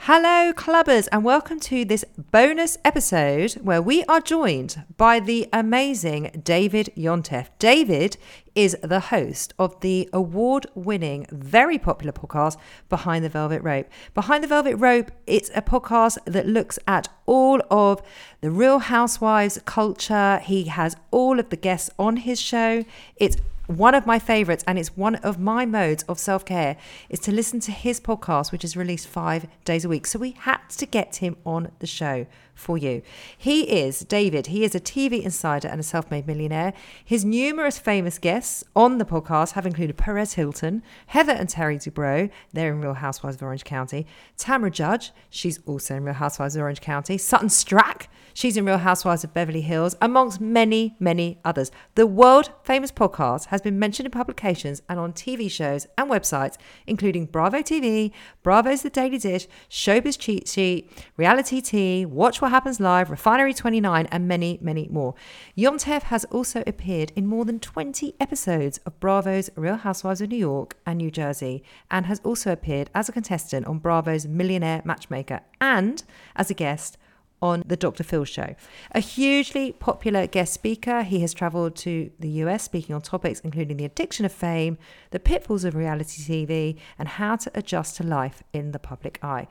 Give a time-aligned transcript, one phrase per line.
[0.00, 6.42] Hello, clubbers, and welcome to this bonus episode where we are joined by the amazing
[6.44, 7.48] David Yontef.
[7.58, 8.16] David
[8.54, 12.56] is the host of the award winning, very popular podcast,
[12.88, 13.88] Behind the Velvet Rope.
[14.14, 18.00] Behind the Velvet Rope, it's a podcast that looks at all of
[18.42, 20.38] the real housewives culture.
[20.38, 22.84] He has all of the guests on his show.
[23.16, 26.76] It's one of my favorites and it's one of my modes of self-care
[27.08, 30.06] is to listen to his podcast which is released five days a week.
[30.06, 32.26] So we had to get him on the show
[32.56, 33.02] for you
[33.36, 36.72] he is david he is a tv insider and a self-made millionaire
[37.04, 42.28] his numerous famous guests on the podcast have included perez hilton heather and terry dubrow
[42.52, 46.62] they're in real housewives of orange county tamra judge she's also in real housewives of
[46.62, 51.70] orange county sutton Stracke, She's in Real Housewives of Beverly Hills, amongst many, many others.
[51.94, 56.58] The world famous podcast has been mentioned in publications and on TV shows and websites,
[56.86, 62.78] including Bravo TV, Bravo's The Daily Dish, Showbiz Cheat Sheet, Reality Tea, Watch What Happens
[62.78, 65.16] Live, Refinery 29, and many, many more.
[65.58, 70.36] Yontef has also appeared in more than 20 episodes of Bravo's Real Housewives of New
[70.36, 75.40] York and New Jersey, and has also appeared as a contestant on Bravo's Millionaire Matchmaker
[75.60, 76.04] and
[76.36, 76.96] as a guest
[77.42, 78.04] on the Dr.
[78.04, 78.54] Phil show.
[78.92, 83.76] A hugely popular guest speaker, he has traveled to the US speaking on topics including
[83.76, 84.78] the addiction of fame,
[85.10, 89.48] the pitfalls of reality TV, and how to adjust to life in the public eye.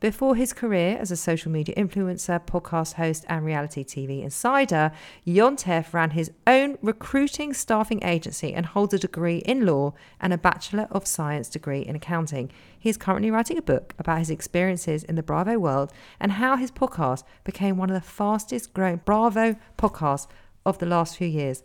[0.00, 4.92] Before his career as a social media influencer, podcast host, and reality TV insider,
[5.26, 10.38] Yontef ran his own recruiting staffing agency and holds a degree in law and a
[10.38, 12.52] Bachelor of Science degree in accounting.
[12.78, 16.54] He is currently writing a book about his experiences in the Bravo world and how
[16.54, 20.28] his podcast became one of the fastest growing Bravo podcasts
[20.64, 21.64] of the last few years.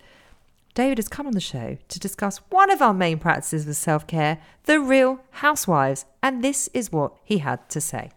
[0.73, 4.07] David has come on the show to discuss one of our main practices of self
[4.07, 8.09] care, the real housewives, and this is what he had to say.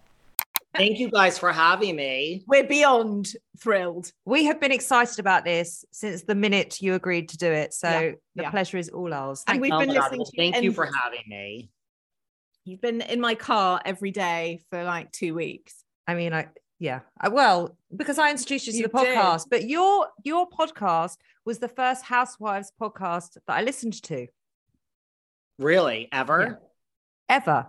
[0.76, 2.44] Thank you guys for having me.
[2.47, 4.12] We're beyond thrilled.
[4.25, 7.72] We have been excited about this since the minute you agreed to do it.
[7.75, 8.50] So Yeah, the yeah.
[8.50, 9.42] pleasure is all ours.
[9.47, 11.70] And we've Oh been my God, listening well, to you Thank you for having me.
[12.64, 15.84] You've been in my car every day for like two weeks.
[16.06, 16.48] I mean, I
[16.78, 17.00] yeah.
[17.20, 19.16] I, well, because I introduced you to You the did.
[19.16, 24.26] podcast, but your your podcast was the first Housewives podcast that I listened to
[25.58, 26.60] Really, ever?
[27.28, 27.69] ever.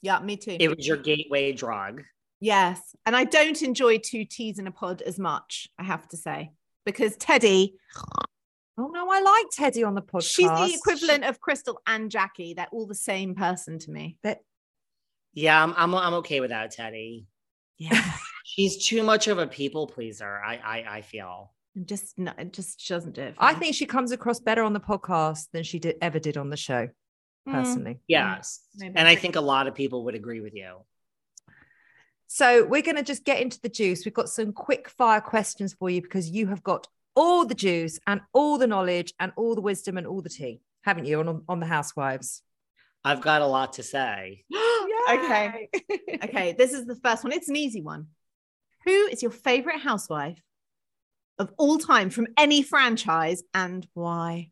[0.00, 0.56] Yeah, me too.
[0.60, 2.02] It was your gateway drug.
[2.40, 2.80] Yes.
[3.06, 6.52] And I don't enjoy two teas in a pod as much, I have to say,
[6.84, 7.74] because Teddi,
[8.76, 10.34] Oh no, I like Teddi on the podcast.
[10.34, 12.54] she's the equivalent of Crystal and Jackie.
[12.54, 14.18] They're all the same person to me.
[14.22, 14.40] But...
[15.32, 17.26] Yeah, I'm, I'm, I'm okay without Teddi.
[17.78, 18.04] Yeah.
[18.44, 20.40] She's too much of a people pleaser.
[20.44, 21.52] I, I, I feel.
[21.84, 23.36] just no, it just she doesn't do it.
[23.36, 23.58] for I me.
[23.58, 26.56] think she comes across better on the podcast than she did ever did on the
[26.56, 26.88] show.
[27.48, 28.00] Mm, Personally.
[28.06, 30.76] Yes, maybe and I I think a lot of people would agree with you.
[32.34, 34.04] So we're going to just get into the juice.
[34.04, 38.00] We've got some quick fire questions for you because you have got all the juice
[38.08, 41.44] and all the knowledge and all the wisdom and all the tea, haven't you, on,
[41.48, 42.42] on the housewives?
[43.04, 44.42] I've got a lot to say.
[45.12, 45.68] okay.
[46.24, 47.32] okay, this is the first one.
[47.32, 48.08] It's an easy one.
[48.84, 50.42] Who is your favorite housewife
[51.38, 54.50] of all time from any franchise and why?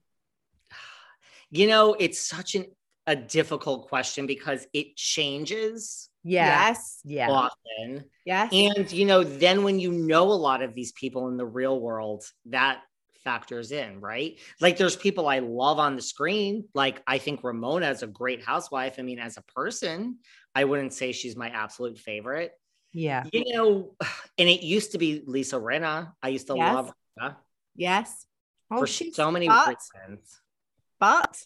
[1.51, 2.67] You know, it's such an,
[3.09, 7.01] a difficult question because it changes Yes.
[7.05, 7.31] Yeah.
[7.31, 8.05] often.
[8.25, 8.53] Yes.
[8.53, 11.81] And, you know, then when you know a lot of these people in the real
[11.81, 12.83] world, that
[13.25, 14.39] factors in, right?
[14.61, 16.65] Like there's people I love on the screen.
[16.75, 18.97] Like I think Ramona is a great housewife.
[18.99, 20.19] I mean, as a person,
[20.55, 22.53] I wouldn't say she's my absolute favorite.
[22.93, 23.25] Yeah.
[23.33, 23.95] You know,
[24.39, 26.13] and it used to be Lisa Rinna.
[26.23, 26.75] I used to Yes.
[26.75, 27.37] love her
[27.77, 28.27] yes.
[28.71, 30.41] Oh, for she's so many but- reasons.
[31.01, 31.43] But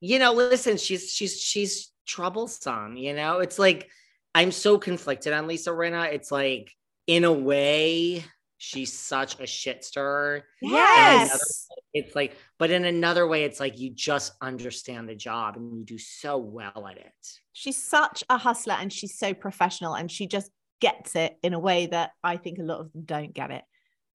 [0.00, 3.38] You know, listen, she's she's she's troublesome, you know?
[3.38, 3.88] It's like
[4.34, 6.12] I'm so conflicted on Lisa Rinna.
[6.12, 6.72] It's like,
[7.06, 8.24] in a way,
[8.58, 10.44] she's such a shit stirrer.
[10.60, 11.68] Yes.
[11.92, 15.84] It's like, but in another way, it's like you just understand the job and you
[15.84, 17.12] do so well at it.
[17.52, 20.50] She's such a hustler and she's so professional and she just
[20.80, 23.62] gets it in a way that I think a lot of them don't get it.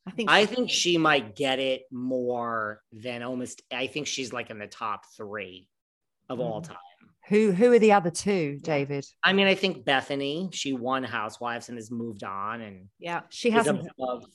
[0.07, 3.61] I think I think she might get it more than almost.
[3.71, 5.67] I think she's like in the top three
[6.29, 6.67] of all Mm.
[6.69, 6.77] time.
[7.29, 9.05] Who who are the other two, David?
[9.23, 10.49] I mean, I think Bethany.
[10.53, 13.21] She won Housewives and has moved on and yeah.
[13.29, 14.25] She hasn't above.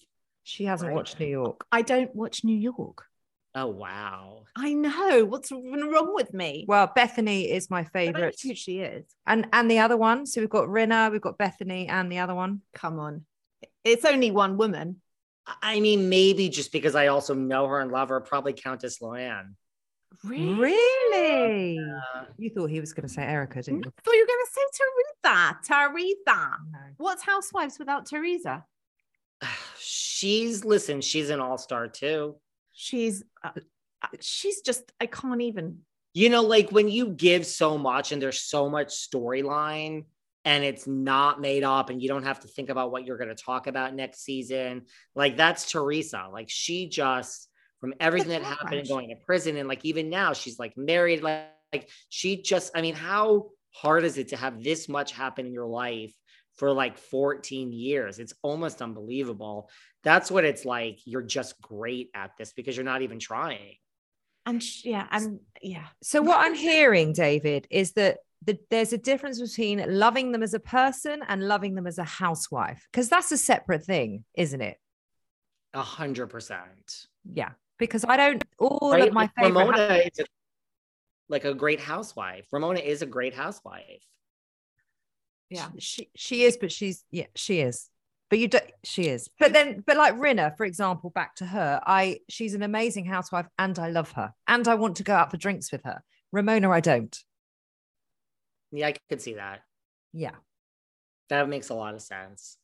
[0.43, 0.97] she hasn't Right.
[0.97, 1.65] watched New York.
[1.73, 3.05] I don't watch New York.
[3.55, 4.45] Oh wow!
[4.57, 5.27] I know.
[5.27, 6.65] What's wrong with me?
[6.67, 8.41] Well, Bethany is my favorite.
[8.43, 9.05] who she is.
[9.27, 10.25] And and the other one.
[10.25, 12.63] So we've got Rinna, we've got Bethany, and the other one.
[12.75, 13.27] Come on.
[13.85, 15.01] It's only one woman.
[15.61, 19.55] I mean, maybe just because I also know her and love her, probably Countess Luann.
[20.25, 21.79] Really?
[21.79, 23.93] Uh, You thought he was going to say Erika, didn't you?
[24.05, 25.59] thought you were going to say Teresa.
[25.65, 26.51] Teresa.
[26.73, 26.79] No.
[26.99, 28.65] What's Housewives without Teresa?
[29.79, 31.01] she's listen.
[31.01, 32.37] She's an all star too.
[32.73, 33.51] She's uh,
[34.03, 35.79] uh, she's just I can't even.
[36.15, 40.05] You know, like when you give so much and there's so much storyline
[40.45, 43.35] and it's not made up and you don't have to think about what you're going
[43.35, 44.83] to talk about next season.
[45.15, 46.29] Like that's Teresa.
[46.31, 47.49] Like she just
[47.83, 51.23] from everything that happened and going to prison and like even now she's like married
[51.23, 55.45] like, like she just I mean how hard is it to have this much happen
[55.45, 56.15] in your life
[56.57, 58.19] for like 14 years?
[58.19, 59.71] It's almost unbelievable.
[60.05, 60.99] That's what it's like.
[61.05, 63.77] You're just great at this because you're not even trying.
[64.45, 68.99] And sh yeah, and yeah, So what I'm hearing, David, is that the, there's a
[68.99, 73.31] difference between loving them as a person and loving them as a housewife, because that's
[73.31, 74.79] a separate thing, isn't it?
[75.75, 77.07] A hundred percent.
[77.33, 77.51] Yeah.
[77.87, 79.09] Because I don't all right?
[79.09, 79.59] of my favorite.
[79.59, 80.25] Ramona is a,
[81.29, 82.47] like a great housewife.
[82.53, 84.05] Ramona is a great housewife.
[85.51, 85.69] yeah.
[85.79, 87.89] she she is, but she's yeah, she is.
[88.31, 89.29] But you don't she is.
[89.39, 93.47] But then but like Rinna, for example, back to her, I she's an amazing housewife
[93.59, 94.33] and I love her.
[94.47, 96.03] And I want to go out for drinks with her.
[96.31, 97.19] Ramona, I don't.
[98.71, 99.61] Yeah, I could see that.
[100.13, 100.37] Yeah.
[101.29, 102.57] That makes a lot of sense.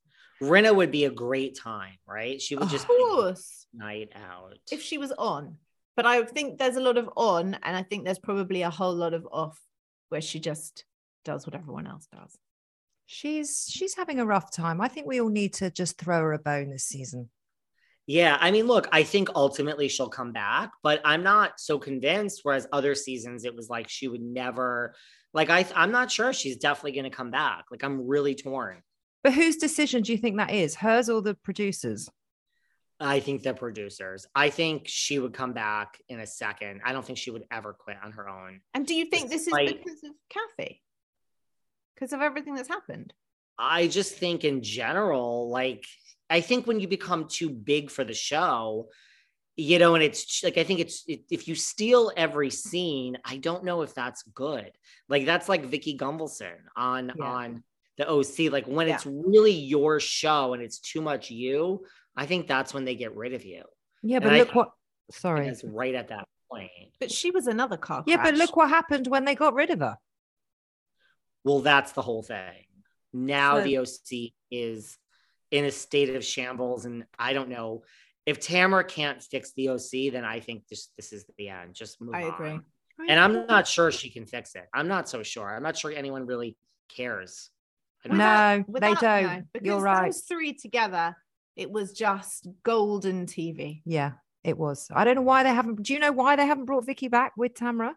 [0.43, 2.41] Rinna would be a great time, right?
[2.41, 4.59] She would just Of be course, night out.
[4.71, 5.59] if she was on,
[5.97, 8.95] but I think there's a lot of on, and I think there's probably a whole
[8.95, 9.61] lot of off,
[10.11, 10.85] where she just
[11.25, 12.37] does what everyone else does.
[13.07, 14.81] She's she's having a rough time.
[14.81, 17.31] I think we all need to just throw her a bone this season.
[18.07, 22.41] yeah, I mean, look, I think ultimately she'll come back, but I'm not so convinced.
[22.43, 24.95] Whereas other seasons, it was like she would never.
[25.35, 27.65] Like I, I'm not sure she's definitely going to come back.
[27.71, 28.83] Like I'm really torn.
[29.25, 30.77] But whose decision do you think that is?
[30.77, 32.09] Hers or the producers?
[33.01, 34.27] I think the producers.
[34.35, 36.81] I think she would come back in a second.
[36.85, 38.61] I don't think she would ever quit on her own.
[38.75, 40.83] And do you think this is Despite- because of Kathy?
[41.95, 43.13] Because of everything that's happened?
[43.59, 45.85] I just think in general, like
[46.31, 48.89] I think when you become too big for the show,
[49.57, 53.39] you know, and it's like I think it's it, if you steal every scene, I
[53.39, 54.71] don't know if that's good.
[55.09, 57.25] Like that's like Vicki Gunvalson on Yeah.
[57.25, 57.65] on
[57.99, 58.51] the OC.
[58.51, 58.95] Like when Yeah.
[58.95, 61.85] it's really your show and it's too much you,
[62.17, 63.65] I think that's when they get rid of you.
[64.03, 64.71] Yeah, And but I- look what
[65.11, 65.47] sorry.
[65.49, 66.71] it's right at that point.
[67.01, 69.81] But she was another car Yeah, but look what happened when they got rid of
[69.81, 69.99] her.
[71.45, 72.65] Well, that's the whole thing.
[73.13, 74.97] Now So- the OC is
[75.51, 77.85] in a state of shambles, and I don't know
[78.27, 80.11] if Tamra can't fix the OC.
[80.11, 81.75] Then I think this this is the end.
[81.75, 82.35] Just move I on.
[82.35, 82.59] agree.
[83.09, 84.67] And I'm not sure she can fix it.
[84.75, 85.49] I'm not so sure.
[85.55, 86.57] I'm not sure anyone really
[86.89, 87.51] cares.
[88.05, 88.65] I don't No, know.
[88.81, 89.23] they don't.
[89.23, 90.05] no, because You're right.
[90.13, 91.17] Those three together,
[91.57, 93.83] it was just golden TV.
[93.85, 94.13] Yeah,
[94.45, 94.89] it was.
[94.93, 95.83] I don't know why they haven't.
[95.83, 97.93] Do you know why they haven't brought Vicki back with Tamra?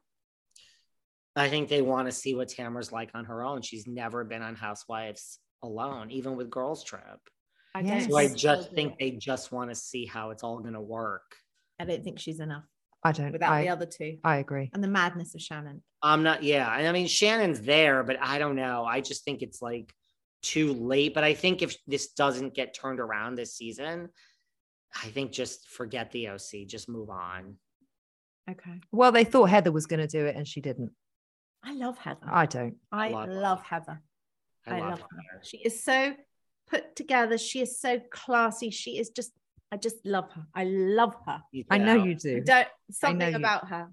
[1.36, 3.62] I think they want to see what Tamra's like on her own.
[3.62, 7.02] She's never been on Housewives alone, even with Girls Trip.
[7.74, 8.10] I Yes.
[8.10, 11.24] So I just think they just want to see how it's all going to work.
[11.80, 12.66] I don't think she's enough
[13.04, 13.32] I don't.
[13.32, 14.70] without I, the other two I agree.
[14.74, 15.82] and the madness of Shannon.
[16.04, 16.74] I'm not, yeah.
[16.76, 18.86] And I mean, Shannon's there, but I don't know.
[18.86, 19.94] I just think it's like
[20.42, 21.14] too late.
[21.14, 24.10] But I think if this doesn't get turned around this season,
[24.96, 27.56] I think just forget the OC, just move on.
[28.50, 28.82] Okay.
[28.92, 30.92] Well, they thought Heather was going to do it, and she didn't.
[31.64, 32.28] I love Heather.
[32.30, 32.76] I don't.
[32.92, 33.62] I love love.
[33.62, 34.02] Heather.
[34.66, 35.38] I, I, love, love her.
[35.38, 35.42] her.
[35.44, 36.14] She is so
[36.68, 37.38] put together.
[37.38, 38.72] She is so classy.
[38.72, 39.32] She is just,
[39.72, 40.48] I just love her.
[40.56, 41.42] I love her.
[41.70, 42.04] I know know.
[42.04, 42.42] you I do.
[42.42, 43.90] Don't something you- about her.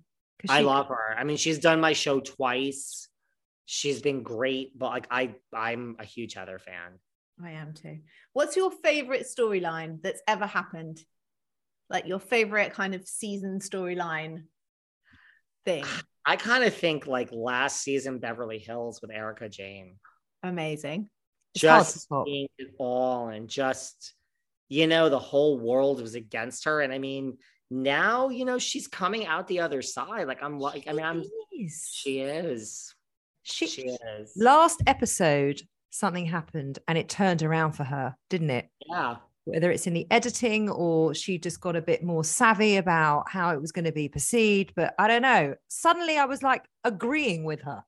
[0.49, 1.17] I she- love her.
[1.17, 3.09] I mean, she's done my show twice.
[3.67, 6.99] She's been great, but like I, I'm a huge Heather fan.
[7.43, 7.99] I am too.
[8.33, 10.99] What's your favorite storyline that's ever happened?
[11.91, 14.45] Like your favorite kind of season storyline
[15.65, 15.85] thing.
[16.25, 19.97] I kind of think like last season Beverly Hills with Erika Jayne.
[20.43, 21.09] Amazing.
[21.55, 24.15] It's just seeing it all and just
[24.69, 27.39] you know the whole world was against her and i mean
[27.71, 31.23] now you know she's coming out the other side like i'm like i mean i'm
[31.23, 31.89] Jeez.
[31.93, 32.95] she is
[33.43, 35.61] She, she is last episode,
[35.91, 38.69] something happened and it turned around for her, didn't it?
[38.89, 43.29] yeah Whether it's in the editing or she just got a bit more savvy about
[43.29, 44.73] how it was going to be perceived.
[44.77, 45.55] But I don't know.
[45.69, 47.83] Suddenly I was like agreeing with her.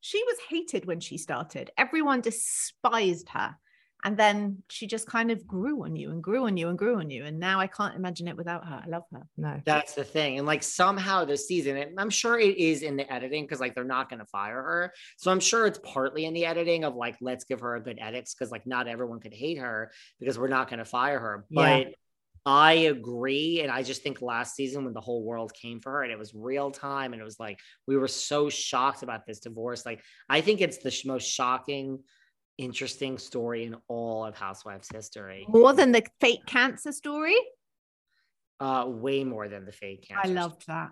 [0.00, 1.70] She was hated when she started.
[1.78, 3.56] Everyone despised her.
[4.04, 6.98] And then she just kind of grew on you and grew on you and grew
[6.98, 7.24] on you.
[7.24, 8.82] And now I can't imagine it without her.
[8.84, 9.26] I love her.
[9.38, 9.60] No.
[9.64, 10.36] That's the thing.
[10.36, 13.74] And like somehow this season, and I'm sure it is in the editing because like
[13.74, 14.92] they're not going to fire her.
[15.16, 17.98] So I'm sure it's partly in the editing of like, let's give her a good
[17.98, 21.46] edits because like not everyone could hate her because we're not going to fire her.
[21.48, 21.84] Yeah.
[21.84, 21.94] But
[22.46, 23.62] I agree.
[23.62, 26.18] And I just think last season when the whole world came for her and it
[26.18, 29.86] was real time and it was like, we were so shocked about this divorce.
[29.86, 32.00] Like, I think it's the sh- most shocking,
[32.58, 35.46] interesting story in all of Housewives history.
[35.48, 37.36] More than the fake cancer story.
[38.60, 40.30] Uh, way more than the fake cancer.
[40.30, 40.90] I loved that.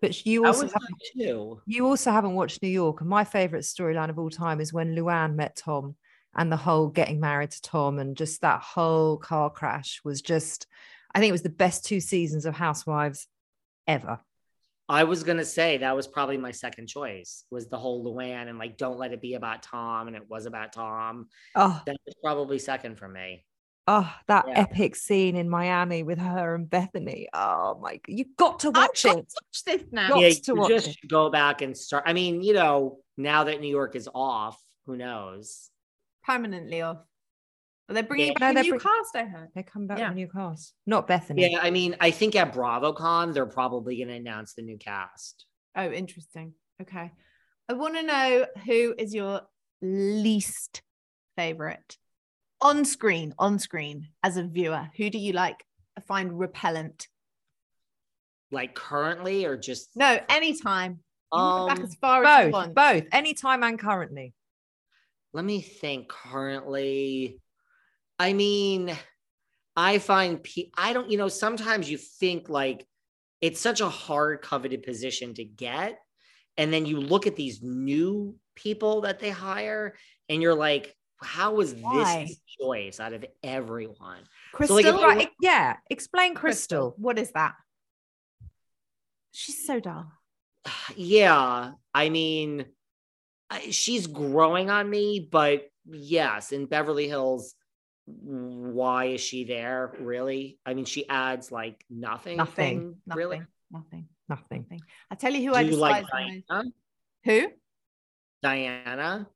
[0.00, 1.60] But you also have, like, too.
[1.64, 3.00] you also haven't watched New York.
[3.00, 5.94] And my favorite storyline of all time is when Luann met Tom
[6.34, 10.66] and the whole getting married to Tom and just that whole car crash was just,
[11.14, 13.28] I think it was the best two seasons of Housewives
[13.86, 14.18] ever.
[14.92, 18.58] I was gonna say that was probably my second choice was the whole Luann and
[18.58, 21.28] like don't let it be about Tom and it was about Tom.
[21.54, 23.44] Oh, That was probably second for me.
[23.88, 24.60] oh, that Yeah.
[24.60, 27.26] epic scene in Miami with her and Bethany.
[27.32, 29.28] Oh my, you've got to I've watch got it.
[29.30, 30.08] to watch this now.
[30.08, 30.96] Got yeah, to you watch just it.
[31.00, 32.04] should go back and start.
[32.06, 35.70] I mean, you know, now that New York is off, who knows?
[36.24, 36.98] Permanently off.
[37.92, 38.32] But they're bringing Yeah.
[38.38, 39.50] back No, a they're new bring- cast, I heard.
[39.54, 40.04] They come back Yeah.
[40.08, 40.74] with a new cast.
[40.86, 41.50] Not Bethany.
[41.52, 45.44] Yeah, I mean, I think at BravoCon they're probably gonna announce the new cast.
[45.76, 46.54] Oh, interesting.
[46.80, 47.12] Okay.
[47.68, 49.42] I want to know who is your
[49.82, 50.80] least
[51.36, 51.98] favorite
[52.62, 54.88] on screen, on screen as a viewer.
[54.96, 55.62] Who do you like
[56.06, 57.08] find repellent?
[58.50, 60.92] Like currently or just No, anytime.
[61.30, 62.74] You can back Um, as far as you both, want.
[62.74, 64.32] both, anytime and currently.
[65.34, 67.38] let me think currently
[68.22, 68.96] i mean
[69.76, 72.86] i find pe- i don't you know sometimes you think like
[73.40, 75.98] it's such a hard coveted position to get
[76.56, 79.94] and then you look at these new people that they hire
[80.28, 82.24] and you're like how was Why?
[82.26, 85.76] this choice out of everyone Crystal, like, if you- Right, yeah.
[85.88, 86.94] Explain Crystal.
[86.98, 87.54] What is that?
[89.30, 90.12] She's so dull.
[90.96, 92.66] yeah i mean
[93.70, 97.54] she's growing on me but yes in beverly hills
[98.06, 102.96] why is she there really i mean she adds like nothing Nothing.
[103.06, 103.18] Nothing.
[103.18, 104.08] really Nothing.
[104.28, 104.66] Nothing.
[104.68, 104.80] Nothing.
[105.10, 106.64] I tell you who do I you like diana
[107.24, 107.48] Who?
[108.42, 109.26] diana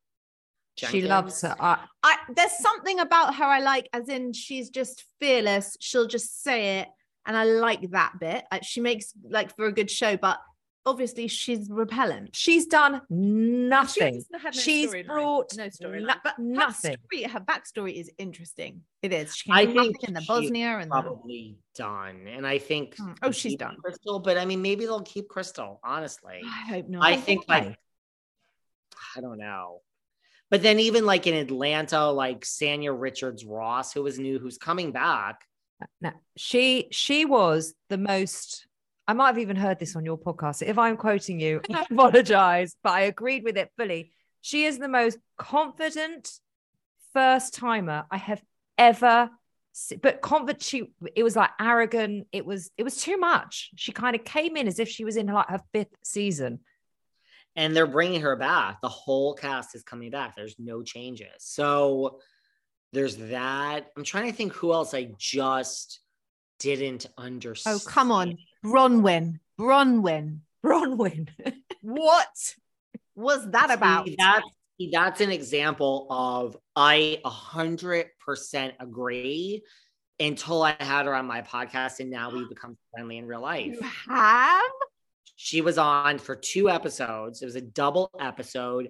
[0.75, 1.55] She loves her.
[1.59, 5.75] I, I there's something about her I like, as in she's just fearless.
[5.79, 6.87] She'll just say it,
[7.25, 8.45] and I like that bit.
[8.61, 10.37] She makes like for a good show, but
[10.87, 12.35] obviously she's repellent.
[12.35, 14.15] she's done nothing.
[14.15, 15.05] She's had no She's storyline.
[15.07, 16.95] brought no storyline, no- but her nothing.
[17.11, 18.81] story- Her backstory is interesting.
[19.03, 19.35] It is.
[19.35, 22.57] She I came from think in the she's Bosnia and the, probably done and i
[22.57, 23.11] think Hmm.
[23.21, 23.77] Oh, she's done.
[23.83, 27.03] crystal but i mean maybe they'll keep crystal honestly I hope not.
[27.03, 27.59] I think why?
[27.59, 27.77] like
[29.15, 29.81] I don't know.
[30.49, 34.91] But then even like in Atlanta, like Sanya Richards Ross, who was new, who's coming
[34.93, 35.41] back.
[36.01, 38.65] No, she she was the most.
[39.07, 40.61] I might have even heard this on your podcast.
[40.61, 44.11] If I'm quoting you, I apologize, but I agreed with it fully.
[44.41, 46.29] She is the most confident
[47.13, 48.41] first timer I have
[48.77, 49.29] ever.
[49.71, 52.27] se- But confident, she it was like arrogant.
[52.31, 53.71] It was it was too much.
[53.75, 56.59] She kind of came in as if she was in like her fifth season.
[57.55, 58.81] And they're bringing her back.
[58.81, 60.35] The whole cast is coming back.
[60.35, 61.31] There's no changes.
[61.39, 62.19] So
[62.93, 63.87] there's that.
[63.97, 65.99] I'm trying to think who else I just
[66.59, 67.79] didn't understand.
[67.83, 68.37] oh come on,
[68.67, 69.39] Bronwyn.
[69.59, 70.39] Bronwyn.
[70.65, 71.29] Bronwyn.
[71.81, 72.27] What
[73.15, 74.07] was that about?
[74.07, 74.45] See, that's,
[74.91, 79.63] that's an example of I a hundred percent agree
[80.19, 83.75] until I had her on my podcast and now we've become friendly in real life.
[83.75, 84.61] You have?
[85.35, 87.41] She was on for two episodes.
[87.41, 88.89] It was a double episode.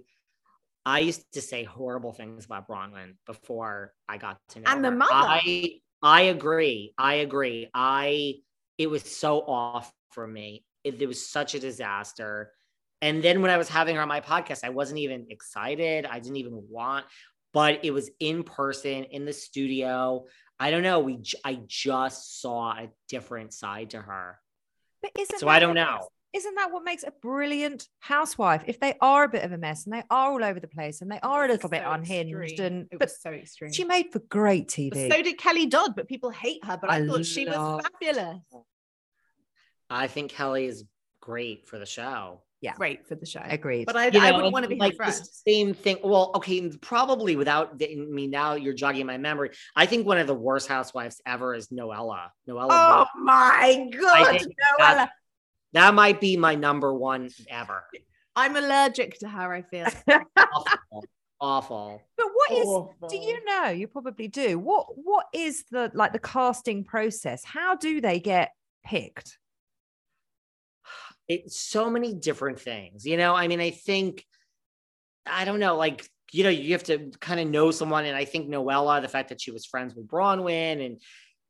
[0.85, 4.89] I used to say horrible things about Bronwyn before I got to know And the
[4.91, 4.95] her.
[4.95, 5.11] mother.
[5.13, 6.93] I I agree.
[6.97, 7.69] I agree.
[7.73, 8.35] I
[8.77, 10.65] it was so off for me.
[10.83, 12.51] It, it was such a disaster.
[13.01, 16.05] And then when I was having her on my podcast, I wasn't even excited.
[16.05, 17.05] I didn't even want,
[17.53, 20.25] but it was in person in the studio.
[20.59, 20.99] I don't know.
[20.99, 24.39] We j- I just saw a different side to her.
[25.01, 26.07] But isn't So I don't know.
[26.33, 28.63] Best- isn't that what makes a brilliant housewife?
[28.67, 31.01] If they are a bit of a mess and they are all over the place
[31.01, 32.65] and they are a little bit unhinged, extreme.
[32.67, 33.71] and it but was so extreme.
[33.71, 35.11] she made for great But TV.
[35.11, 36.77] so did Kelly Dodd, but people hate her.
[36.79, 38.39] But I, I thought she was fabulous.
[39.89, 40.83] I think Kelly is
[41.21, 42.41] great for the show.
[42.59, 43.41] Yeah, great for the show.
[43.43, 43.85] Agreed.
[43.85, 45.11] But I, You I know, wouldn't want to be like her the
[45.45, 45.97] same thing.
[46.03, 49.51] Well, okay, probably without I mean now you're jogging my memory.
[49.75, 52.29] I think one of the worst housewives ever is Noella.
[52.49, 52.67] Noella.
[52.71, 53.23] Oh Brooke.
[53.25, 54.39] my God.
[54.39, 55.07] think Noella.
[55.77, 57.83] That might be my number one ever.
[58.35, 59.85] I'm allergic to her, I feel.
[60.35, 61.05] Awful.
[61.39, 62.01] Awful.
[62.17, 62.65] But what is?
[62.65, 63.07] Awful.
[63.07, 63.67] Do you know?
[63.67, 64.57] You probably do.
[64.57, 67.43] What What is the like the casting process?
[67.45, 68.53] How do they get
[68.83, 69.37] picked?
[71.27, 73.05] It's so many different things.
[73.05, 74.25] You know, I mean, I think
[75.27, 78.25] I don't know, like you know, you have to kind of know someone, and I
[78.25, 80.99] think Noella, the fact that she was friends with Bronwyn, and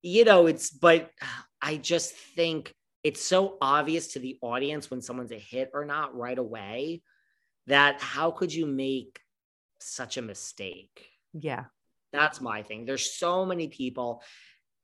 [0.02, 1.12] you know, it's but
[1.62, 2.74] I just think
[3.08, 7.02] it's so obvious to the audience when someone's a hit or not right away
[7.68, 9.22] that how could you make
[9.80, 11.08] such a mistake?
[11.32, 11.66] Yeah.
[12.12, 12.86] That's my thing.
[12.86, 14.22] There's so many people.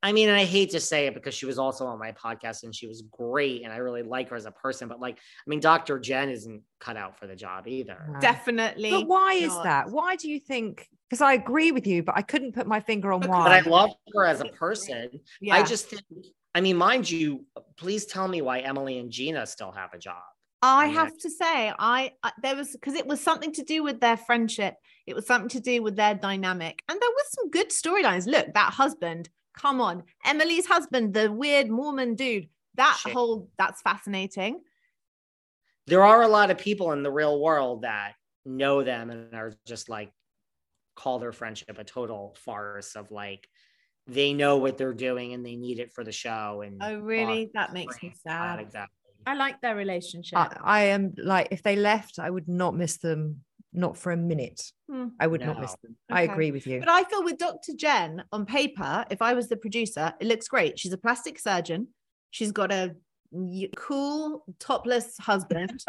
[0.02, 2.64] I mean, and I hate to say it because she was also on my podcast
[2.64, 5.50] and she was great and I really like her as a person, but like, I
[5.50, 6.00] mean, Dr.
[6.00, 8.08] Jen isn't cut out for the job either.
[8.10, 8.20] No.
[8.22, 8.92] Definitely.
[8.92, 9.90] But why is that?
[9.90, 10.88] Why do you think?
[11.10, 13.44] Because I agree with you, but I couldn't put my finger on why.
[13.44, 15.10] But I love her as a person.
[15.42, 15.56] Yeah.
[15.56, 16.04] I just think,
[16.56, 17.46] I mean, mind you,
[17.78, 20.22] please tell me why Emily and Gina still have a job.
[20.62, 24.00] I have to say, I, I there was because it was something to do with
[24.00, 24.76] their friendship.
[25.06, 28.28] It was something to do with their dynamic, and there was some good storylines.
[28.28, 32.48] Look, that husband, come on, Emily's husband, the weird Mormon dude.
[32.76, 33.12] That Shit.
[33.12, 34.62] whole that's fascinating.
[35.88, 38.14] There are a lot of people in the real world that
[38.46, 40.14] know them and are just like,
[40.96, 43.50] call their friendship a total farce of like,
[44.08, 46.62] they know what they're doing and they need it for the show.
[46.62, 47.50] And Oh, really?
[47.54, 48.60] That makes me sad.
[48.60, 48.94] Exactly.
[49.26, 50.38] I like their relationship.
[50.38, 53.42] I, I am like, if they left, I would not miss them,
[53.72, 54.62] not for a minute.
[54.90, 55.08] Hmm.
[55.20, 55.78] I would not miss No.
[55.84, 55.96] them.
[56.12, 56.80] I agree with you.
[56.80, 57.74] But I feel with Dr.
[57.78, 60.78] Jen on paper, if I was the producer, it looks great.
[60.78, 61.88] She's a plastic surgeon.
[62.32, 62.96] She's got a
[63.78, 65.84] cool topless husband.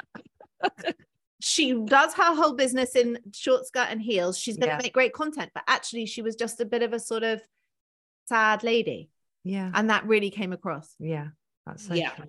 [1.40, 4.38] she does her whole business in short skirt and heels.
[4.38, 4.80] She's going to Yeah.
[4.82, 7.42] make great content, but actually, she was just a bit of a sort of
[8.26, 9.10] sad lady.
[9.44, 9.70] yeah.
[9.74, 10.94] And that really came across.
[10.98, 11.28] Yeah.
[11.66, 12.14] That's so yes.
[12.16, 12.26] true.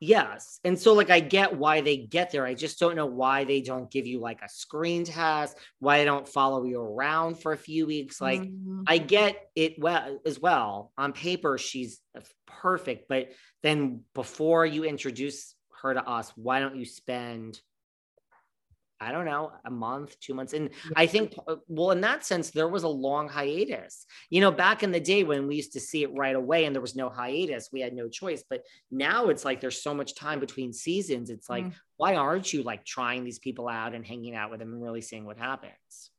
[0.00, 0.60] Yes.
[0.62, 2.46] And so, like, I get why they get there.
[2.46, 6.04] I just don't know why they don't give you like a screen test, why they
[6.04, 8.20] don't follow you around for a few weeks.
[8.20, 8.84] Like, Mhm.
[8.86, 10.92] I get it well as well.
[10.96, 12.00] On paper, she's
[12.46, 13.32] perfect, but
[13.64, 17.60] then before you introduce her to us, why don't you spend
[19.00, 20.54] I don't know, a month, two months.
[20.54, 24.06] And I think, uh, well, in that sense, there was a long hiatus.
[24.28, 26.74] You know, back in the day when we used to see it right away and
[26.74, 28.42] there was no hiatus, we had no choice.
[28.48, 31.30] But now it's like there's so much time between seasons.
[31.30, 31.74] It's like, Mm.
[31.96, 35.00] why aren't you like trying these people out and hanging out with them and really
[35.00, 36.10] seeing what happens?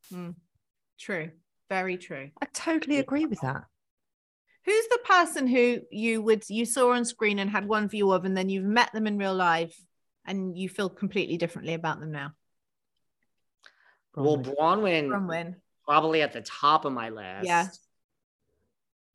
[0.98, 1.30] True.
[1.68, 2.30] Very true.
[2.42, 3.64] I totally agree with that.
[4.64, 8.24] Who's the person who you would you saw on screen and had one view of,
[8.24, 9.74] and then you've met them in real life
[10.26, 12.32] and you feel completely differently about them now?
[14.14, 15.08] Well, Bronwyn.
[15.08, 15.54] Bronwyn Bronwyn.
[15.86, 17.46] probably at the top of my list.
[17.46, 17.66] Yeah.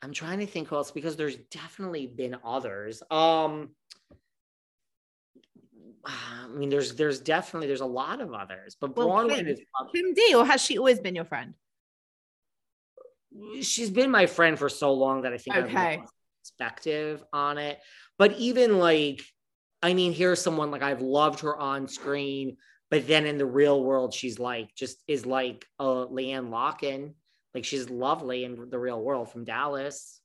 [0.01, 3.01] I'm trying to think who else because there's definitely been others.
[3.09, 3.71] Um
[6.05, 9.59] I mean there's there's definitely there's a lot of others, but Well, Bronwyn Kim- is
[9.75, 11.53] prob- Kim D, or has she always been your friend?
[13.61, 16.01] she's been my friend for so long that I think I have Okay.
[16.41, 17.79] perspective on it.
[18.17, 19.21] But even like,
[19.83, 22.55] I mean, here's someone like I've loved her on screen,
[22.89, 27.13] but then in the real world, she's like just is like a LeeAnne Locken.
[27.53, 30.19] Like she's lovely in the real world from Dallas.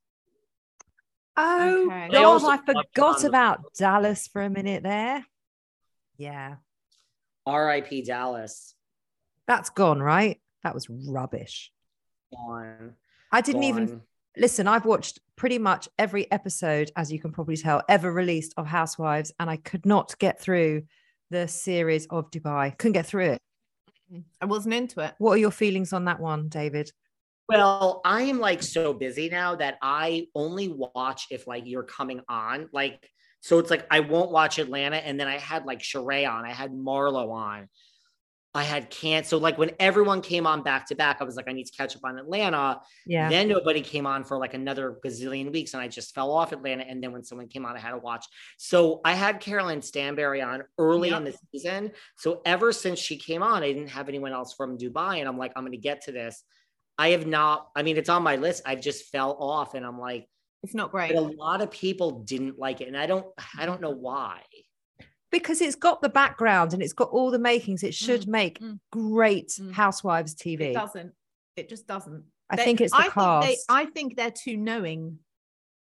[1.37, 2.09] Oh, Okay.
[2.12, 5.25] God, oh, I forgot on the- about Dallas for a minute there.
[6.18, 6.57] Yeah.
[7.46, 8.03] R.I.P.
[8.03, 8.75] Dallas.
[9.46, 10.40] That's gone, right?
[10.62, 11.73] That was rubbish.
[12.35, 12.94] Gone.
[13.33, 14.03] I didn't even
[14.37, 14.66] listen.
[14.68, 19.33] I've watched pretty much every episode, as you can probably tell, ever released of Housewives,
[19.40, 20.83] and I could not get through
[21.30, 22.76] the series of Dubai.
[22.76, 23.42] Couldn't get through it.
[24.12, 24.22] Mm-hmm.
[24.40, 25.14] I wasn't into it.
[25.18, 26.90] What are your feelings on that one, David?
[27.48, 32.20] Well, I am like so busy now that I only watch if like you're coming
[32.28, 32.68] on.
[32.72, 33.08] Like,
[33.40, 36.52] so it's like I won't watch Atlanta, and then I had like Sheree on, I
[36.52, 37.68] had Marlo on,
[38.52, 39.24] I had Can't.
[39.24, 41.72] So like when everyone came on back to back, I was like, I need to
[41.72, 42.80] catch up on Atlanta.
[43.06, 43.28] Yeah.
[43.28, 46.82] Then nobody came on for like another gazillion weeks, and I just fell off Atlanta.
[46.82, 48.26] And then when someone came on, I had to watch.
[48.58, 51.92] So I had Caroline Stanbury on early in the season.
[52.16, 55.38] So ever since she came on, I didn't have anyone else from Dubai, and I'm
[55.38, 56.42] like, I'm going to get to this.
[56.98, 57.68] I have not.
[57.76, 58.64] I mean, it's on my list.
[58.66, 60.28] I've just fell off, and I'm like,
[60.64, 61.14] It's not great.
[61.14, 63.26] a lot of people didn't like it, and I don't.
[63.56, 64.40] I don't know why.
[65.30, 67.82] Because it's got the background and it's got all the makings.
[67.82, 68.78] It should Mm, make mm.
[68.90, 69.72] great Mm.
[69.72, 70.72] Housewives It TV.
[70.72, 71.12] doesn't.
[71.56, 72.24] It just doesn't.
[72.48, 73.46] I They- think it's the I cast.
[73.46, 75.18] Think they, I think they're too knowing.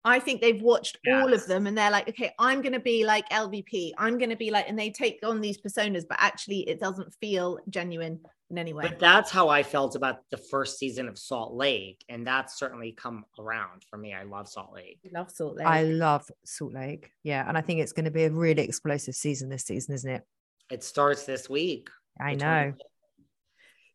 [0.03, 3.05] I think they've watched all of them and they're like, okay, I'm going to be
[3.05, 3.91] like LVP.
[3.99, 7.13] I'm going to be like, and they take on these personas, but actually it doesn't
[7.21, 8.19] feel genuine
[8.51, 8.83] in any way.
[8.87, 12.03] But that's how I felt about the first season of Salt Lake.
[12.09, 14.13] And that's certainly come around for me.
[14.13, 14.99] I love Salt Lake.
[15.03, 15.65] We love Salt Lake.
[15.65, 17.11] I love Salt Lake.
[17.23, 17.47] Yeah.
[17.47, 20.23] And I think it's going to be a really explosive season this season, isn't it?
[20.69, 21.89] It starts this week.
[22.19, 22.73] I know.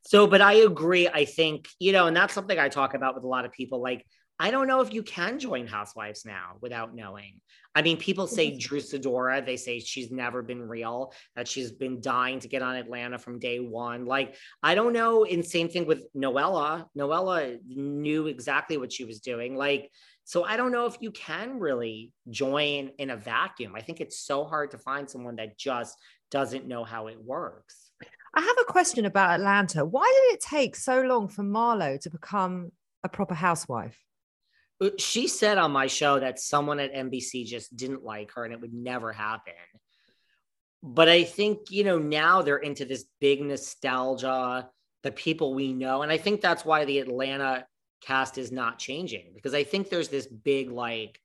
[0.03, 1.09] So, but I agree.
[1.09, 3.83] I think, you know, and that's something I talk about with a lot of people.
[3.83, 4.07] Like,
[4.38, 7.40] I don't know if you can join Housewives now without knowing.
[7.75, 8.59] I mean, people say mm-hmm.
[8.59, 12.77] Drew Sidora, they say she's never been real, that she's been dying to get on
[12.77, 14.05] Atlanta from day one.
[14.05, 15.25] Like, I don't know.
[15.25, 16.87] And same thing with Noella.
[16.96, 19.57] Noella knew exactly what she was doing.
[19.57, 19.90] Like,
[20.25, 23.75] so I don't know if you can really join in a vacuum.
[23.75, 25.96] I think it's so hard to find someone that just
[26.31, 27.90] doesn't know how it works.
[28.35, 29.85] I have a question about Atlanta.
[29.85, 32.72] Why did it take so long for Marlo to become
[33.03, 33.96] a proper housewife?
[34.81, 38.53] Uh, She said on my show that someone at NBC just didn't like her and
[38.53, 39.55] it would never happen.
[40.83, 44.69] But I think, you know, now they're into this big nostalgia,
[45.03, 46.03] the people we know.
[46.03, 47.67] And I think that's why the Atlanta
[48.03, 51.19] cast is not changing because I think there's this big, like,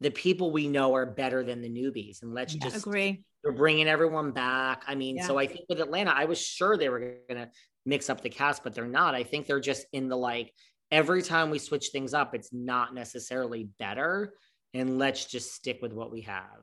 [0.00, 2.22] the people we know are better than the newbies.
[2.22, 2.64] And let's Yeah.
[2.68, 3.24] just agree.
[3.44, 4.82] they're bringing everyone back.
[4.88, 5.26] I mean, Yeah.
[5.28, 7.50] so I think with Atlanta, I was sure they were going to
[7.86, 9.14] mix up the cast, but they're not.
[9.14, 10.52] I think they're just in the like,
[10.90, 14.34] every time we switch things up, it's not necessarily better.
[14.74, 16.62] And let's just stick with what we have.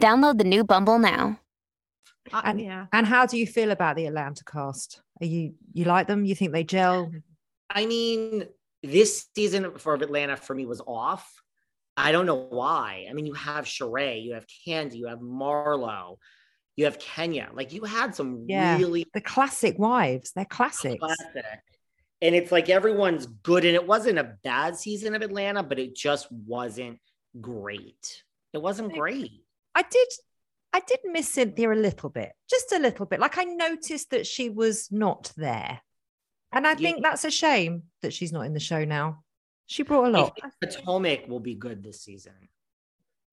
[0.00, 1.38] Download the new Bumble now.
[2.32, 2.86] Uh, And, yeah.
[2.92, 5.02] and how do you feel about the Atlanta cast?
[5.20, 6.24] Are you you like them?
[6.24, 7.10] You think they gel?
[7.70, 8.44] I mean,
[8.82, 11.30] this season for Atlanta for me was off.
[11.96, 13.06] I don't know why.
[13.08, 16.16] I mean, you have Sheree, you have Candy, you have Marlo,
[16.76, 17.50] you have Kenya.
[17.52, 18.78] Like you had some Yeah.
[18.78, 20.98] really The classic wives, they're classics.
[20.98, 21.44] classic.
[22.20, 23.64] And it's like everyone's good.
[23.64, 26.98] And it wasn't a bad season of Atlanta, but it just wasn't
[27.40, 28.22] great.
[28.52, 29.44] It wasn't great.
[29.74, 30.08] I did
[30.74, 33.20] I did miss Cynthia a little bit, just a little bit.
[33.20, 35.80] Like I noticed that she was not there.
[36.50, 36.76] And I Yeah.
[36.76, 39.22] think that's a shame that she's not in the show now.
[39.66, 40.38] She brought a lot.
[40.40, 42.32] think Potomac will be good this season.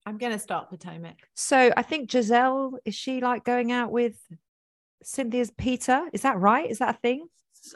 [0.06, 1.15] I'm going to start Potomac.
[1.34, 4.15] So I think Gizelle, is she like going out with
[5.04, 6.10] Cynthia's Peter?
[6.13, 6.69] Is that right?
[6.69, 7.28] Is that a thing?